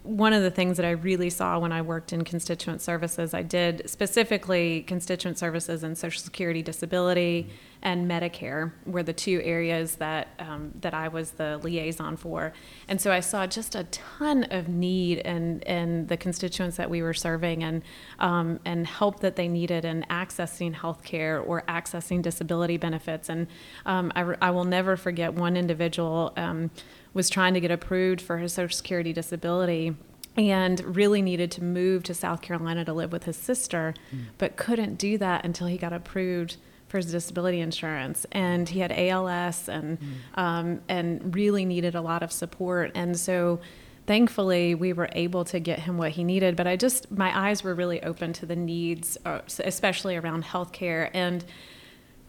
[0.05, 3.43] one of the things that I really saw when I worked in constituent services, I
[3.43, 7.49] did specifically constituent services and Social Security disability
[7.85, 12.55] and Medicare were the two areas that um, that I was the liaison for,
[12.89, 17.03] and so I saw just a ton of need and and the constituents that we
[17.03, 17.83] were serving and
[18.19, 23.47] um, and help that they needed in accessing health care or accessing disability benefits, and
[23.85, 26.71] um, I, I will never forget one individual um,
[27.13, 29.95] was trying to get approved for his Social Security disability
[30.37, 33.95] and really needed to move to South Carolina to live with his sister,
[34.37, 36.57] but couldn't do that until he got approved
[36.95, 38.25] for his disability insurance.
[38.31, 39.99] And he had ALS and
[40.37, 42.93] um, and really needed a lot of support.
[42.95, 43.59] And so
[44.07, 46.55] thankfully we were able to get him what he needed.
[46.55, 51.11] But I just my eyes were really open to the needs, uh, especially around healthcare
[51.13, 51.45] and.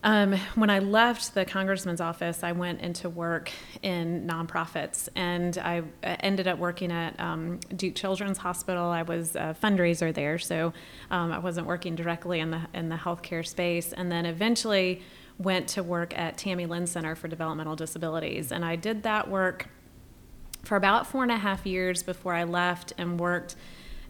[0.05, 5.79] Um, when I left the congressman's office, I went into work in nonprofits, and I
[5.79, 8.85] uh, ended up working at um, Duke Children's Hospital.
[8.85, 10.73] I was a fundraiser there, so
[11.09, 13.93] um, I wasn't working directly in the in the healthcare space.
[13.93, 15.01] And then eventually
[15.39, 19.69] went to work at Tammy Lynn Center for Developmental Disabilities, and I did that work
[20.61, 23.55] for about four and a half years before I left and worked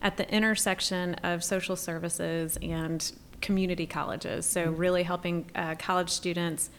[0.02, 4.46] at the intersection of social services and community colleges.
[4.46, 6.70] So, really helping uh, college students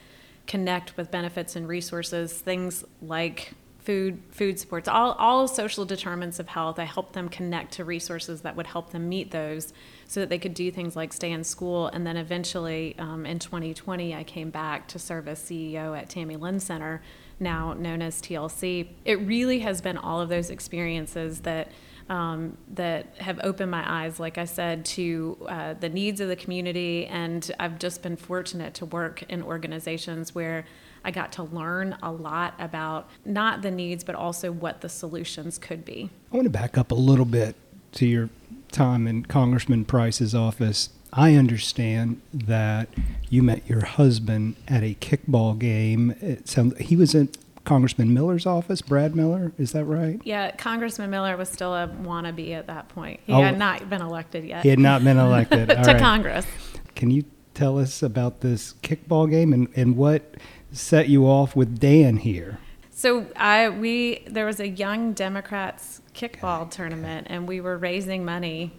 [0.46, 3.52] connect with benefits and resources, things like
[3.86, 6.78] food, food supports, all, all social determinants of health.
[6.80, 9.72] I helped them connect to resources that would help them meet those
[10.08, 11.86] so that they could do things like stay in school.
[11.86, 16.34] And then eventually um, in 2020, I came back to serve as CEO at Tammy
[16.36, 17.00] Lynn Center,
[17.38, 18.88] now known as TLC.
[19.04, 21.70] It really has been all of those experiences that
[22.08, 26.36] um, that have opened my eyes, like I said, to uh, the needs of the
[26.36, 27.06] community.
[27.06, 30.64] And I've just been fortunate to work in organizations where
[31.04, 35.58] I got to learn a lot about not the needs, but also what the solutions
[35.58, 36.10] could be.
[36.32, 37.56] I want to back up a little bit
[37.92, 38.28] to your
[38.72, 40.90] time in Congressman Price's office.
[41.12, 42.88] I understand that
[43.30, 46.14] you met your husband at a kickball game.
[46.20, 47.30] It sounds he was in
[47.66, 49.52] Congressman Miller's office, Brad Miller.
[49.58, 50.18] Is that right?
[50.24, 53.20] Yeah, Congressman Miller was still a wannabe at that point.
[53.26, 53.42] He Oh.
[53.42, 55.68] had not been elected yet He had not been elected.
[55.68, 55.98] To right.
[55.98, 56.46] Congress.
[56.94, 60.36] Can you tell us about this kickball game and, and what
[60.72, 62.58] set you off with Dan here?
[62.90, 68.72] So I we there was a young Democrats kickball tournament, and we were raising money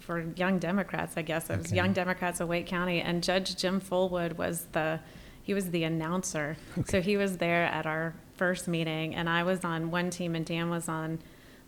[0.00, 1.14] for young Democrats.
[1.16, 1.76] I guess it was Okay.
[1.76, 5.00] Young Democrats of Wake County, and Judge Jim Fullwood was the
[5.48, 6.58] he was the announcer.
[6.84, 10.44] So he was there at our first meeting, and I was on one team, and
[10.44, 11.20] Dan was on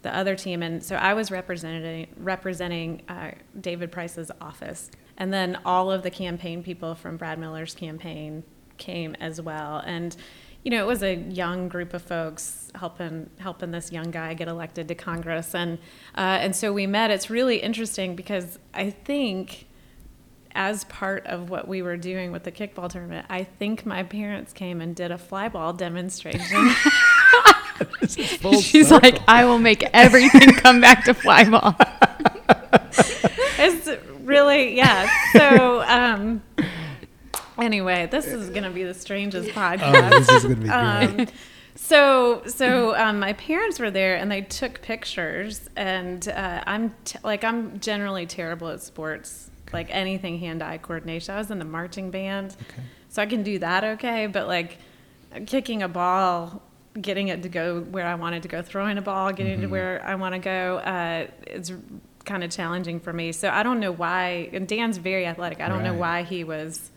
[0.02, 5.58] the other team, and so I was representing representing uh, David Price's office, and then
[5.64, 8.42] all of the campaign people from Brad Miller's campaign
[8.76, 10.14] came as well, and
[10.62, 14.46] you know it was a young group of folks helping helping this young guy get
[14.46, 15.78] elected to Congress, and
[16.18, 17.10] uh, and so we met.
[17.10, 19.68] It's really interesting because I think
[20.54, 24.52] as part of what we were doing with the kickball tournament, I think my parents
[24.52, 26.70] came and did a flyball demonstration.
[28.60, 31.74] She's like, I will make everything come back to flyball.
[33.58, 33.88] it's
[34.20, 35.08] really yeah.
[35.32, 36.42] So um,
[37.58, 40.10] anyway, this is going to be the strangest podcast.
[40.12, 40.72] Oh, this is going to be great.
[40.72, 41.26] Um,
[41.76, 47.18] So, so um, my parents were there and they took pictures, and uh, I'm t-
[47.24, 51.34] like I'm generally terrible at sports, like anything hand-eye coordination.
[51.34, 52.82] I was in the marching band, Okay.
[53.08, 54.78] so I can do that okay, but like
[55.46, 56.62] kicking a ball,
[57.00, 59.62] getting it to go where I wanted to go, throwing a ball, getting Mm-hmm.
[59.62, 61.72] to where I want to go, uh, it's
[62.24, 63.32] kind of challenging for me.
[63.32, 64.50] So I don't know why.
[64.52, 65.60] And Dan's very athletic.
[65.60, 66.90] I don't know why he was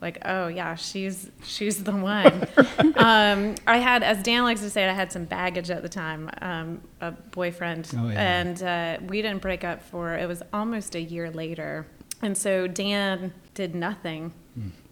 [0.00, 2.46] like, oh yeah, she's she's the one.
[2.96, 6.30] um, I had, as Dan likes to say, I had some baggage at the time,
[6.40, 8.38] um, a boyfriend, Oh, yeah.
[8.40, 11.86] and uh, we didn't break up for it was almost a year later,
[12.22, 14.32] and so Dan did nothing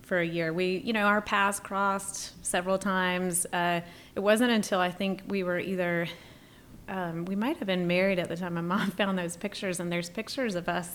[0.02, 0.52] for a year.
[0.52, 3.44] We, you know, our paths crossed several times.
[3.52, 3.80] Uh,
[4.14, 6.06] it wasn't until I think we were either.
[6.88, 8.54] Um, we might have been married at the time.
[8.54, 10.94] My mom found those pictures, and there's pictures of us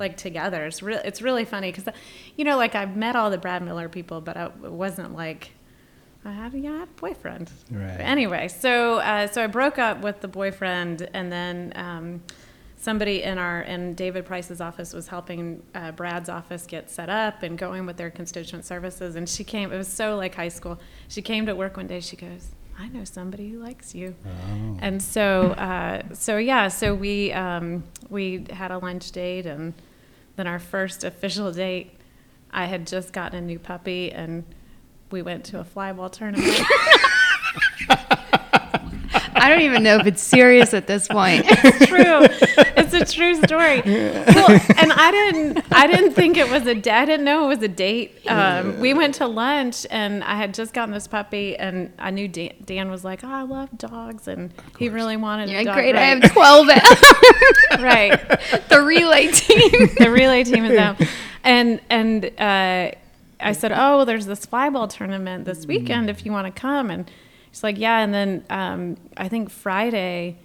[0.00, 0.66] like together.
[0.66, 1.94] It's really, it's really funny because,
[2.36, 5.52] you know, like I've met all the Brad Miller people, but I, it wasn't like
[6.24, 7.50] I had, yeah, I had a boyfriend.
[7.70, 8.00] Right.
[8.00, 12.22] Anyway, so uh, so I broke up with the boyfriend, and then um,
[12.78, 17.42] somebody in our in David Price's office was helping uh, Brad's office get set up
[17.42, 19.16] and going with their constituent services.
[19.16, 19.72] And she came.
[19.72, 20.78] It was so like high school.
[21.08, 22.00] She came to work one day.
[22.00, 24.78] She goes, "I know somebody who likes you." Oh.
[24.80, 29.74] And so, uh, so yeah, so we um, we had a lunch date, and
[30.36, 31.92] then our first official date,
[32.50, 34.44] I had just gotten a new puppy, and
[35.10, 36.60] we went to a flyball tournament.
[39.48, 41.44] I don't even know if it's serious at this point.
[41.48, 42.26] it's true.
[42.76, 43.80] It's a true story.
[43.80, 46.92] Well, and I didn't I didn't think it was a date.
[46.92, 48.18] I didn't know it was a date.
[48.28, 52.28] Um, we went to lunch and I had just gotten this puppy and I knew
[52.28, 55.74] Dan, Dan was like, "Oh, I love dogs," and he really wanted Yeah, a dog.
[55.76, 55.96] great.
[55.96, 56.22] I right.
[56.22, 56.66] have 12
[57.80, 58.10] right.
[58.68, 59.88] the relay team.
[59.98, 61.00] the relay team is out.
[61.42, 62.90] And and uh,
[63.40, 66.90] I said, oh, well, there's this flyball tournament this weekend if you want to come.
[66.90, 67.10] And
[67.58, 67.98] she's like, yeah.
[67.98, 70.38] And then um, I think Friday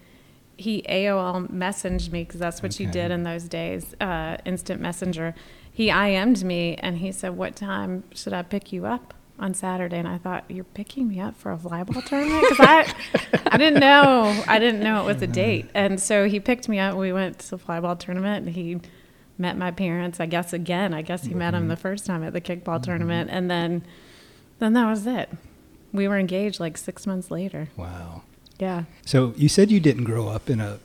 [0.58, 5.36] he AOL messaged me because that's what you did in those days, uh, instant messenger.
[5.72, 9.14] He IM'd me and he said, what time should I pick you up?
[9.40, 12.94] On Saturday, and I thought you're picking me up for a flyball tournament because I,
[13.48, 16.78] I didn't know I didn't know it was a date, and so he picked me
[16.78, 16.96] up.
[16.96, 18.80] We went to the flyball tournament, and he
[19.40, 20.20] met my parents.
[20.20, 23.32] I guess again, I guess he met him the first time at the kickball tournament,
[23.34, 23.84] and then,
[24.60, 25.32] then that was it.
[25.94, 27.70] We were engaged like six months later.
[27.78, 28.24] Wow.
[28.60, 28.84] Yeah.
[29.06, 30.80] So you said you didn't grow up in a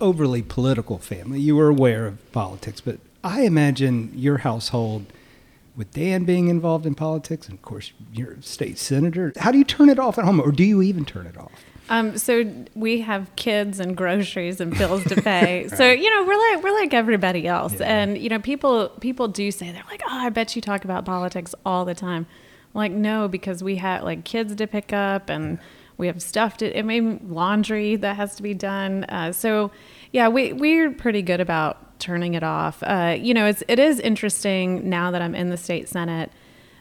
[0.00, 1.40] overly political family.
[1.40, 5.06] You were aware of politics, but I imagine your household,
[5.76, 9.32] with Dan being involved in politics, and of course you're a state senator.
[9.38, 11.52] How do you turn it off at home, or do you even turn it off?
[11.90, 15.68] Um, so we have kids and groceries and bills to pay.
[15.68, 17.86] So you know we're like we're like everybody else, Yeah.
[18.02, 21.04] and you know people people do say they're like, oh, I bet you talk about
[21.04, 22.26] politics all the time.
[22.74, 25.58] Like no, because we had like kids to pick up and
[25.96, 26.78] we have stuff to.
[26.78, 29.04] I mean, laundry that has to be done.
[29.04, 29.70] Uh, so
[30.12, 32.82] yeah, we we're pretty good about turning it off.
[32.82, 36.30] Uh, you know, it's it is interesting now that I'm in the state senate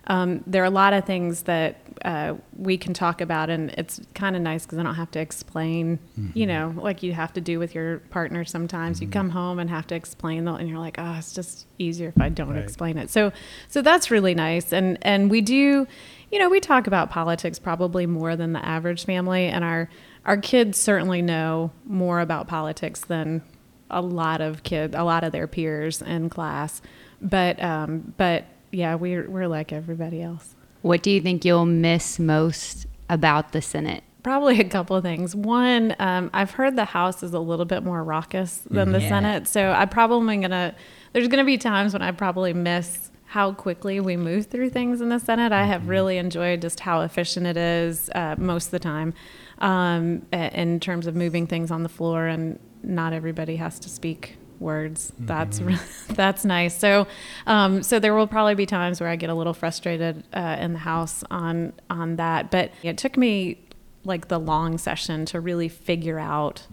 [0.08, 4.00] um, there are a lot of things that uh, we can talk about, and it's
[4.13, 6.00] kind of nice because I don't have to explain,
[6.34, 9.02] you know, like you have to do with your partner sometimes.
[9.02, 12.10] You come home and have to explain, the, and you're like, oh, it's just easier
[12.15, 12.63] if I don't Right.
[12.63, 13.10] explain it.
[13.10, 13.32] So,
[13.67, 15.86] so that's really nice, and and we do,
[16.32, 19.89] you know, we talk about politics probably more than the average family, and our
[20.26, 23.41] our kids certainly know more about politics than
[23.89, 26.82] a lot of kids, a lot of their peers in class,
[27.22, 30.56] but um, but yeah, we're we're like everybody else.
[30.82, 34.03] What do you think you'll miss most about the Senate?
[34.23, 35.36] Probably a couple of things.
[35.36, 39.10] One, um, I've heard the House is a little bit more raucous than the Yeah.
[39.10, 40.75] Senate, so I probably am gonna.
[41.13, 45.10] There's gonna be times when I probably miss how quickly we move through things in
[45.10, 45.51] the Senate.
[45.51, 49.13] I have really enjoyed just how efficient it is uh, most of the time,
[49.60, 54.38] um, in terms of moving things on the floor, and not everybody has to speak
[54.60, 55.12] words.
[55.20, 55.78] That's re-
[56.10, 56.78] that's nice.
[56.78, 57.08] So,
[57.46, 60.74] um, so there will probably be times where I get a little frustrated uh, in
[60.74, 62.52] the house on on that.
[62.52, 63.60] But it took me
[64.04, 66.65] like the long session to really figure out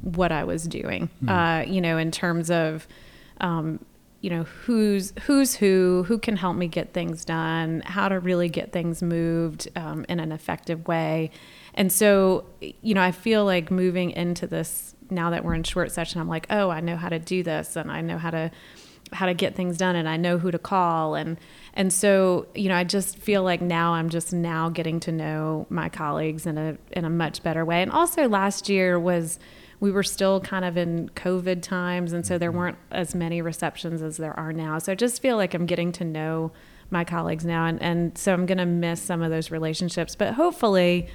[0.00, 1.10] what I was doing.
[1.28, 2.86] Uh, you know, in terms of
[3.40, 3.84] um,
[4.20, 8.48] you know who's who's who, who can help me get things done, how to really
[8.48, 11.30] get things moved um, in an effective way.
[11.74, 15.92] And so, you know, I feel like moving into this now that we're in short
[15.92, 18.50] session, I'm like, oh, I know how to do this, and I know how to
[19.10, 21.38] how to get things done, and I know who to call, and
[21.74, 25.66] and so you know, I just feel like now I'm just now getting to know
[25.70, 27.82] my colleagues in a in a much better way.
[27.82, 29.38] And also, last year was
[29.80, 32.58] we were still kind of in COVID times, and so there mm-hmm.
[32.58, 34.78] weren't as many receptions as there are now.
[34.78, 36.52] So I just feel like I'm getting to know
[36.90, 40.14] my colleagues now, and, and so I'm going to miss some of those relationships.
[40.16, 41.08] But hopefully,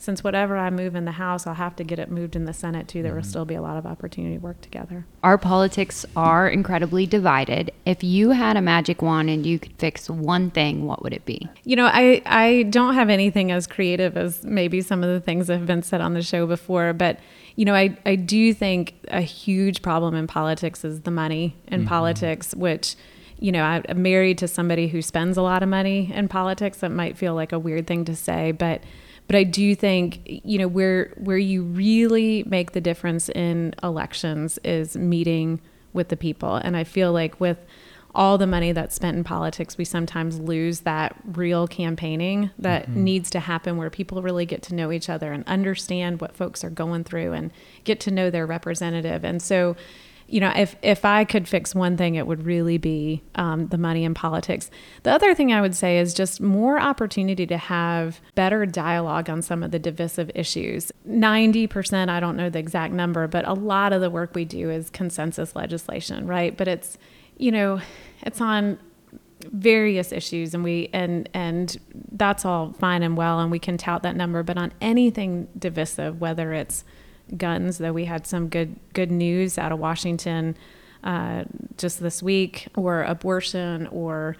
[0.00, 2.54] since whatever I move in the House, I'll have to get it moved in the
[2.54, 3.02] Senate too.
[3.02, 5.04] There will still be a lot of opportunity to work together.
[5.22, 7.70] Our politics are incredibly divided.
[7.84, 11.26] If you had a magic wand and you could fix one thing, what would it
[11.26, 11.46] be?
[11.64, 15.48] You know, I, I don't have anything as creative as maybe some of the things
[15.48, 17.20] that have been said on the show before, but
[17.56, 21.80] you know, I, I do think a huge problem in politics is the money in
[21.80, 21.88] mm-hmm.
[21.88, 22.96] politics, which,
[23.38, 26.78] you know, I, I'm married to somebody who spends a lot of money in politics.
[26.78, 28.82] That might feel like a weird thing to say, but
[29.30, 34.58] but I do think you know where where you really make the difference in elections
[34.64, 35.60] is meeting
[35.92, 37.64] with the people, and I feel like with
[38.12, 43.04] all the money that's spent in politics, we sometimes lose that real campaigning that mm-hmm.
[43.04, 46.64] needs to happen where people really get to know each other and understand what folks
[46.64, 47.52] are going through and
[47.84, 49.24] get to know their representative.
[49.24, 49.76] And so,
[50.30, 53.76] you know, if if I could fix one thing, it would really be um, the
[53.76, 54.70] money in politics.
[55.02, 59.42] The other thing I would say is just more opportunity to have better dialogue on
[59.42, 60.92] some of the divisive issues.
[61.04, 64.44] Ninety percent, I don't know the exact number, but a lot of the work we
[64.44, 66.56] do is consensus legislation, right?
[66.56, 66.96] But it's,
[67.36, 67.80] you know,
[68.22, 68.78] it's on
[69.50, 71.78] various issues and we and and
[72.12, 76.20] that's all fine and well and we can tout that number but on anything divisive
[76.20, 76.84] whether it's
[77.36, 80.56] guns, though we had some good good news out of Washington
[81.04, 81.44] uh,
[81.76, 84.36] just this week, or abortion, or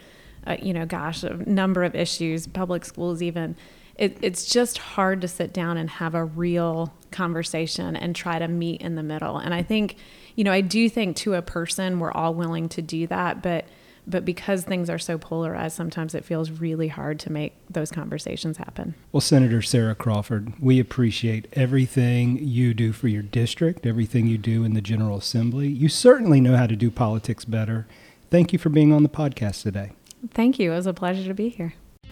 [0.47, 3.57] uh, you know, gosh, a number of issues, public schools even.
[3.97, 8.49] It, it's just hard to sit down and have a real conversation and try to
[8.49, 9.37] meet in the middle.
[9.37, 9.97] And I think,
[10.37, 13.67] you know, I do think to a person we're all willing to do that, but
[14.11, 18.57] but because things are so polarized, sometimes it feels really hard to make those conversations
[18.57, 18.95] happen.
[19.13, 24.65] Well, Senator Sarah Crawford, we appreciate everything you do for your district, everything you do
[24.65, 25.69] in the General Assembly.
[25.69, 27.87] You certainly know how to do politics better.
[28.31, 29.93] Thank you for being on the podcast today.
[30.33, 30.73] Thank you.
[30.73, 31.75] It was a pleasure to be here.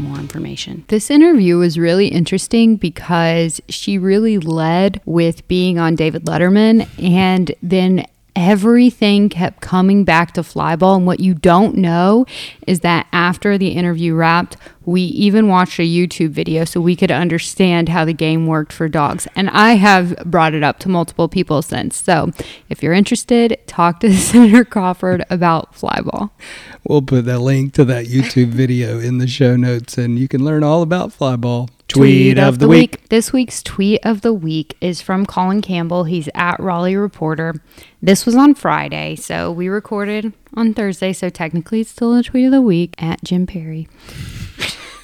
[0.00, 0.84] more information.
[0.88, 7.52] This interview was really interesting because she really led with being on David Letterman and
[7.62, 10.96] then everything kept coming back to flyball.
[10.96, 12.26] And what you don't know
[12.66, 17.10] is that after the interview wrapped, we even watched a YouTube video so we could
[17.10, 19.28] understand how the game worked for dogs.
[19.36, 21.96] And I have brought it up to multiple people since.
[21.96, 22.32] So
[22.68, 26.30] if you're interested, talk to Senator Crawford about flyball.
[26.84, 30.44] We'll put that link to that YouTube video in the show notes and you can
[30.44, 31.68] learn all about flyball.
[31.90, 32.92] Tweet, of, the week.
[32.92, 33.08] week.
[33.08, 36.04] This week's tweet of the week is from Colin Campbell.
[36.04, 37.54] He's at Raleigh Reporter.
[38.00, 42.46] This was on Friday, so we recorded on Thursday, so technically it's still a tweet
[42.46, 43.88] of the week at Jim Perry.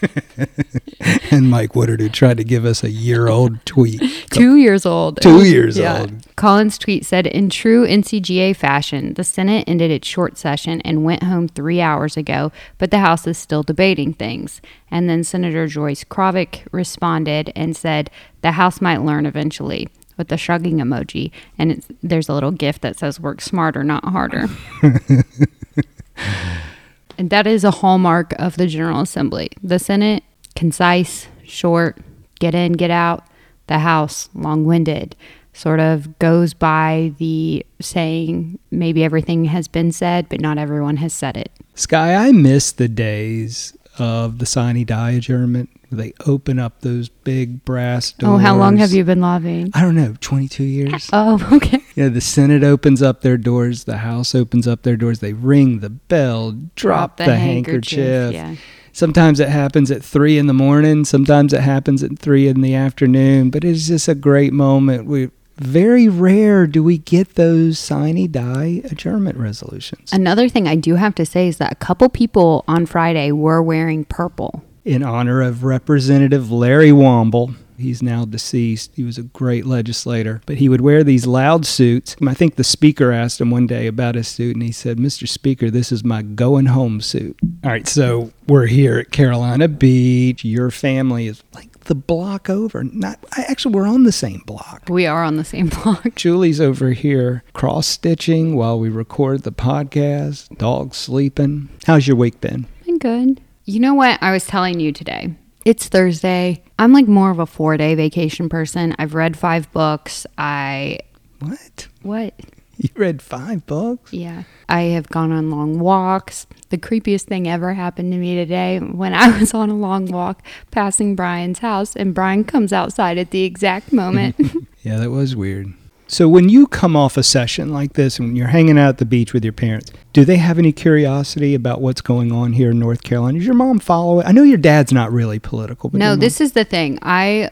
[1.31, 4.01] and Mike Woodard, who tried to give us a year old tweet.
[4.31, 5.21] Two years old.
[5.21, 6.01] Two years yeah.
[6.01, 6.37] old.
[6.37, 11.23] Colin's tweet said In true NCGA fashion, the Senate ended its short session and went
[11.23, 14.61] home three hours ago, but the House is still debating things.
[14.91, 18.11] And then Senator Joyce Krawiec responded and said,
[18.43, 21.31] The House might learn eventually with the shrugging emoji.
[21.59, 24.49] And there's a little gift that says, Work smarter, not harder.
[27.19, 29.51] And that is a hallmark of the General Assembly.
[29.63, 30.23] The Senate,
[30.55, 31.99] concise, short,
[32.39, 33.27] get in, get out.
[33.69, 35.17] The House, long winded,
[35.53, 41.13] sort of goes by the saying maybe everything has been said, but not everyone has
[41.13, 41.51] said it.
[41.75, 47.65] Skye, I miss the days of the sine die adjournment they open up those big
[47.65, 48.35] brass doors.
[48.35, 49.71] Oh, how long have you been lobbying?
[49.75, 51.11] I don't know, 22 years.
[51.19, 51.81] Oh, okay.
[51.95, 55.81] Yeah, the Senate opens up their doors, the House opens up their doors, they ring
[55.81, 57.99] the bell, drop, drop the, the, handkerchief.
[57.99, 58.33] handkerchief.
[58.35, 58.57] Yeah.
[58.93, 62.75] Sometimes it happens at three in the morning, sometimes it happens at three in the
[62.75, 65.07] afternoon, but it's just a great moment.
[65.07, 70.13] We very rare do we get those sine die adjournment resolutions.
[70.13, 73.63] Another thing I do have to say is that a couple people on Friday were
[73.63, 77.57] wearing purple in honor of Representative Larry Womble.
[77.77, 78.93] He's now deceased.
[78.95, 82.17] He was a great legislator, but he would wear these loud suits.
[82.27, 85.29] I think the speaker asked him one day about his suit, and he said, Mr.
[85.29, 87.37] Speaker, this is my going home suit.
[87.65, 90.43] All right, so we're here at Carolina Beach.
[90.43, 92.85] Your family is like the block over.
[92.85, 94.85] Not actually we're on the same block.
[94.89, 96.15] We are on the same block.
[96.15, 100.57] Julie's over here cross stitching while we record the podcast.
[100.59, 101.69] Dog sleeping.
[101.87, 102.67] How's your week been?
[102.85, 103.41] Been good.
[103.65, 105.35] You know what I was telling you today?
[105.65, 106.63] It's Thursday.
[106.79, 108.95] I'm like more of a four day vacation person.
[108.99, 110.27] I've read five books.
[110.39, 111.01] I.
[111.41, 111.89] What?
[112.03, 112.35] What?
[112.79, 114.13] You read five books?
[114.13, 114.43] Yeah.
[114.69, 116.47] I have gone on long walks.
[116.69, 120.43] The creepiest thing ever happened to me today when I was on a long walk
[120.71, 124.37] passing Brian's house, and Brian comes outside at the exact moment.
[124.83, 125.73] Yeah, that was weird.
[126.07, 129.05] So when you come off a session like this and you're hanging out at the
[129.05, 132.79] beach with your parents, do they have any curiosity about what's going on here in
[132.79, 133.39] North Carolina?
[133.39, 134.27] Does your mom follow it?
[134.27, 137.01] I know your dad's not really political, but no, this is the thing.
[137.03, 137.51] I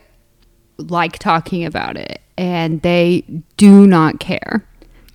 [0.76, 3.24] like talking about it, and they
[3.56, 4.64] do not care.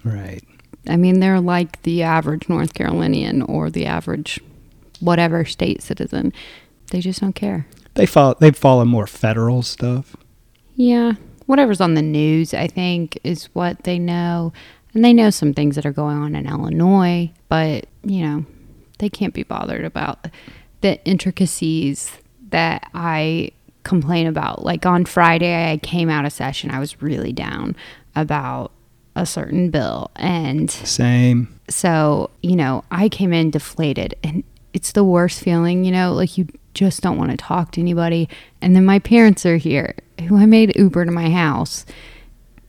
[0.03, 0.43] Right.
[0.87, 4.39] I mean, they're like the average North Carolinian or the average
[4.99, 6.33] whatever state citizen.
[6.91, 7.67] They just don't care.
[7.95, 10.15] They follow they follow more federal stuff.
[10.75, 11.13] Yeah.
[11.45, 14.53] Whatever's on the news, I think, is what they know.
[14.93, 18.45] And they know some things that are going on in Illinois, but, you know,
[18.99, 20.27] they can't be bothered about
[20.81, 22.11] the intricacies
[22.49, 23.51] that I
[23.83, 24.63] complain about.
[24.63, 27.75] Like on Friday, I came out of session, I was really down
[28.15, 28.71] about
[29.15, 30.11] a certain bill.
[30.15, 31.59] And Same.
[31.69, 34.43] so, you know, I came in deflated and
[34.73, 38.29] it's the worst feeling, you know, like you just don't want to talk to anybody.
[38.61, 39.95] And then my parents are here,
[40.27, 41.85] who I made Uber to my house.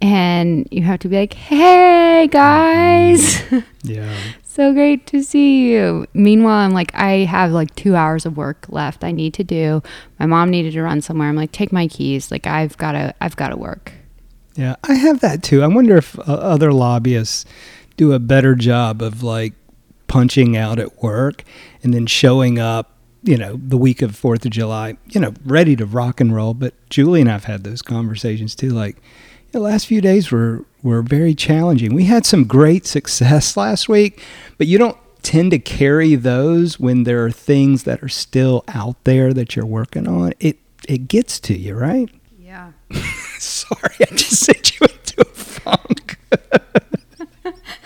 [0.02, 3.58] And you have to be like, hey guys, mm-hmm.
[3.82, 4.16] Yeah.
[4.42, 6.06] so great to see you.
[6.14, 9.82] Meanwhile, I'm like, I have like two hours of work left I need to do.
[10.18, 11.28] My mom needed to run somewhere.
[11.28, 12.30] I'm like, take my keys.
[12.30, 13.92] Like, I've got to, I've got to work.
[14.56, 15.62] Yeah, I have that too.
[15.62, 17.44] I wonder if uh, other lobbyists
[17.96, 19.54] do a better job of like
[20.06, 21.44] punching out at work
[21.82, 25.76] and then showing up, you know, the week of 4th of July, you know, ready
[25.76, 26.54] to rock and roll.
[26.54, 28.70] But Julie and I've had those conversations too.
[28.70, 28.96] Like,
[29.52, 31.94] the last few days were, were very challenging.
[31.94, 34.22] We had some great success last week,
[34.58, 39.02] but you don't tend to carry those when there are things that are still out
[39.04, 40.32] there that you're working on.
[40.40, 42.08] It, it gets to you, right?
[43.38, 46.18] Sorry, I just sent you into a funk.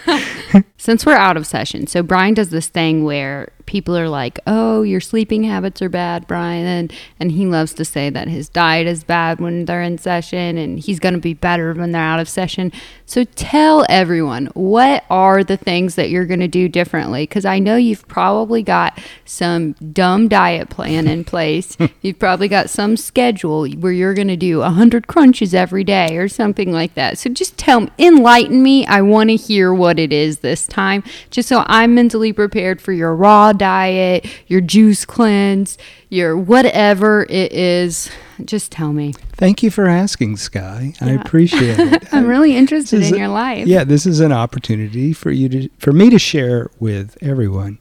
[0.77, 4.83] Since we're out of session, so Brian does this thing where people are like, "Oh,
[4.83, 8.87] your sleeping habits are bad, Brian," and and he loves to say that his diet
[8.87, 12.29] is bad when they're in session, and he's to be better when they're out of
[12.29, 12.71] session.
[13.07, 17.59] So tell everyone what are the things that you're going to do differently, because I
[17.59, 21.77] know you've probably got some dumb diet plan in place.
[22.01, 26.29] you've probably got some schedule where you're going to do hundred crunches every day or
[26.29, 27.19] something like that.
[27.19, 28.87] So just tell me, enlighten me.
[28.87, 32.93] I want to hear what it is this time, just so I'm mentally prepared for
[32.93, 35.77] your raw diet, your juice cleanse,
[36.15, 38.11] your whatever it is.
[38.45, 39.13] Just tell me.
[39.33, 40.95] Thank you for asking, Skye.
[41.01, 42.09] I appreciate it.
[42.13, 43.67] I'm really interested in a- your life.
[43.67, 47.79] Yeah, this is an opportunity for you to for me to share with everyone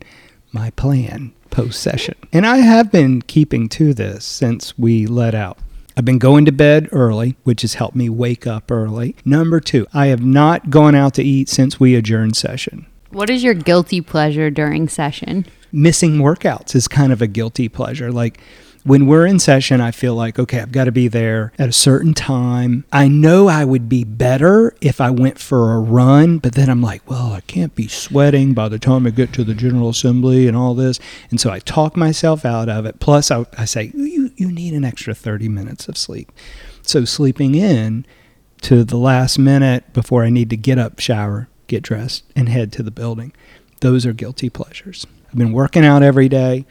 [0.52, 2.16] my plan post session.
[2.32, 5.58] And I have been keeping to this since we let out.
[5.96, 9.16] I've been going to bed early, which has helped me wake up early.
[9.24, 12.88] Number 2, I have not gone out to eat since we adjourned session.
[13.12, 15.46] What is your guilty pleasure during session?
[15.74, 18.12] Missing workouts is kind of a guilty pleasure.
[18.12, 18.40] Like
[18.84, 21.74] when we're in session, I feel like, okay, I've got to be there at a
[21.74, 22.84] certain time.
[22.92, 26.82] I know I would be better if I went for a run, but then I'm
[26.82, 30.48] like, well, I can't be sweating by the time I get to the General Assembly
[30.48, 31.00] and all this.
[31.32, 33.00] And so I talk myself out of it.
[33.00, 36.32] Plus, I, I say, you, you need an extra 30 minutes of sleep.
[36.82, 38.06] So sleeping in
[38.62, 42.74] to the last minute before I need to get up, shower, get dressed, and head
[42.74, 43.34] to the building.
[43.80, 45.06] Those are guilty pleasures.
[45.34, 46.64] I've been working out every day.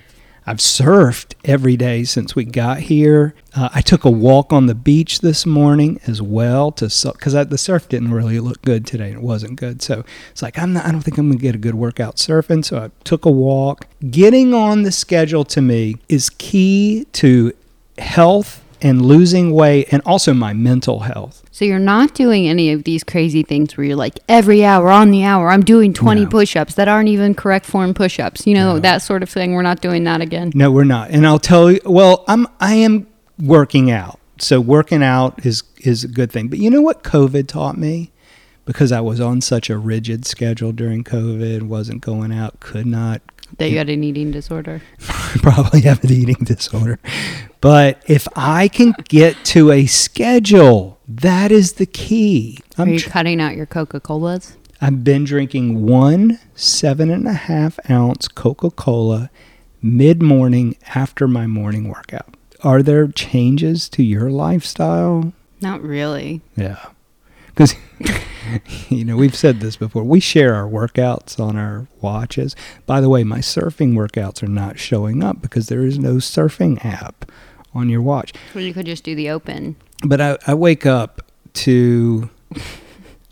[0.46, 3.34] I've surfed every day since we got here.
[3.56, 7.58] Uh, I took a walk on the beach this morning as well to because the
[7.58, 9.10] surf didn't really look good today.
[9.10, 10.84] It wasn't good, so it's like I'm not.
[10.84, 12.64] I don't think I'm gonna get a good workout surfing.
[12.64, 13.88] So I took a walk.
[14.12, 17.52] Getting on the schedule to me is key to
[17.98, 21.42] health and losing weight, and also my mental health.
[21.50, 25.10] So you're not doing any of these crazy things where you're like every hour on
[25.10, 26.28] the hour I'm doing 20 No.
[26.30, 28.46] push-ups that aren't even correct form push-ups.
[28.46, 28.80] You know, No.
[28.80, 29.52] that sort of thing.
[29.54, 30.50] We're not doing that again.
[30.54, 31.10] No, we're not.
[31.10, 33.06] And I'll tell you, well, I'm I am
[33.40, 34.18] working out.
[34.38, 36.48] So working out is is a good thing.
[36.48, 38.10] But you know what COVID taught me?
[38.64, 43.20] Because I was on such a rigid schedule during COVID, wasn't going out, could not
[43.58, 44.80] That you had an eating disorder.
[44.98, 46.98] probably have an eating disorder.
[47.62, 52.58] But if I can get to a schedule, that is the key.
[52.76, 54.56] Are I'm you tr- cutting out your Coca-Colas?
[54.80, 59.30] I've been drinking one seven and a half ounce Coca Cola
[59.80, 62.34] mid morning after my morning workout.
[62.64, 65.32] Are there changes to your lifestyle?
[65.60, 66.40] Not really.
[66.56, 66.84] Yeah.
[67.46, 67.76] Because,
[68.88, 70.02] you know, we've said this before.
[70.02, 72.56] We share our workouts on our watches.
[72.86, 76.84] By the way, my surfing workouts are not showing up because there is no surfing
[76.84, 77.30] app
[77.74, 78.32] on your watch.
[78.54, 79.76] Or you could just do the open.
[80.04, 81.22] But I, I wake up
[81.54, 82.30] to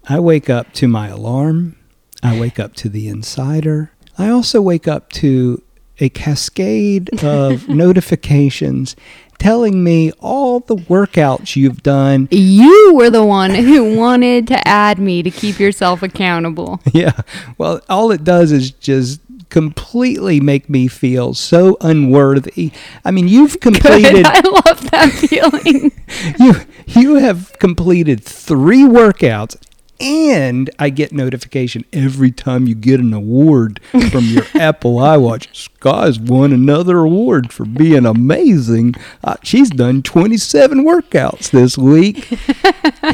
[0.09, 1.77] I wake up to my alarm.
[2.23, 3.93] I wake up to the insider.
[4.19, 5.63] I also wake up to
[5.99, 8.97] a cascade of notifications
[9.39, 12.29] telling me all the workouts you've done.
[12.31, 16.81] You were the one who wanted to add me to keep yourself accountable.
[16.93, 17.13] Yeah.
[17.57, 19.21] Well, all it does is just
[19.51, 22.73] completely make me feel so unworthy.
[23.05, 24.27] I mean, you've completed Good.
[24.27, 25.93] I love that feeling.
[26.39, 26.55] you
[26.87, 29.57] you have completed 3 workouts
[30.01, 33.81] and I get notification every time you get an award
[34.11, 35.55] from your Apple iWatch.
[35.55, 38.95] Skye's won another award for being amazing.
[39.23, 42.25] Uh, she's done 27 workouts this week.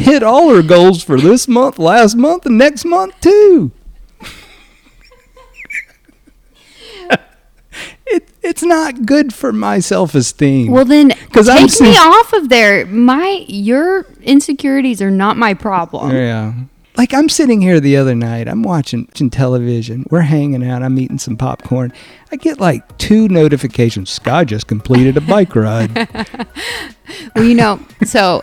[0.00, 3.72] Hit all her goals for this month, last month, and next month too.
[8.08, 10.70] It, it's not good for my self-esteem.
[10.70, 12.86] Well, then 'Cause I'm take me sis- off of there.
[12.86, 16.12] My your insecurities are not my problem.
[16.14, 16.52] Yeah.
[16.96, 20.06] Like I'm sitting here the other night, I'm watching, watching television.
[20.10, 20.82] We're hanging out.
[20.82, 21.92] I'm eating some popcorn.
[22.32, 24.08] I get like two notifications.
[24.08, 26.08] Skye just completed a bike ride.
[27.34, 28.42] Well, you know, so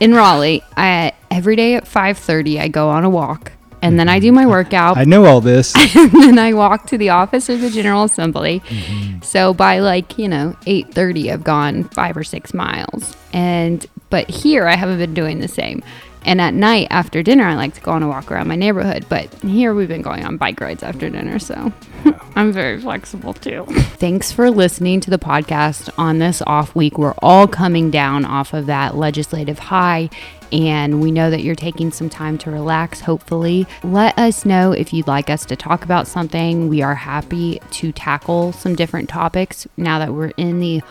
[0.00, 3.52] in Raleigh, I every day at five thirty I go on a walk,
[3.82, 5.74] and then I do my workout, I know all this.
[5.96, 8.60] and then I walk to the office or the General Assembly.
[8.60, 9.22] Mm-hmm.
[9.22, 14.28] So by like you know eight thirty, I've gone five or six miles, and but
[14.28, 15.82] here I haven't been doing the same.
[16.28, 19.06] And at night after dinner, I like to go on a walk around my neighborhood.
[19.08, 21.72] But here we've been going on bike rides after dinner, so
[22.36, 23.64] I'm very flexible too.
[23.96, 26.98] Thanks for listening to the podcast on this off week.
[26.98, 30.10] We're all coming down off of that legislative high,
[30.52, 33.66] and we know that you're taking some time to relax, hopefully.
[33.82, 36.68] Let us know if you'd like us to talk about something.
[36.68, 40.82] We are happy to tackle some different topics now that we're in the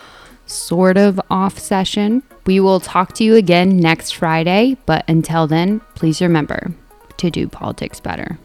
[0.47, 2.23] sort of off session.
[2.45, 6.73] We will talk to you again next Friday, but until then, please remember
[7.17, 8.39] to do politics better.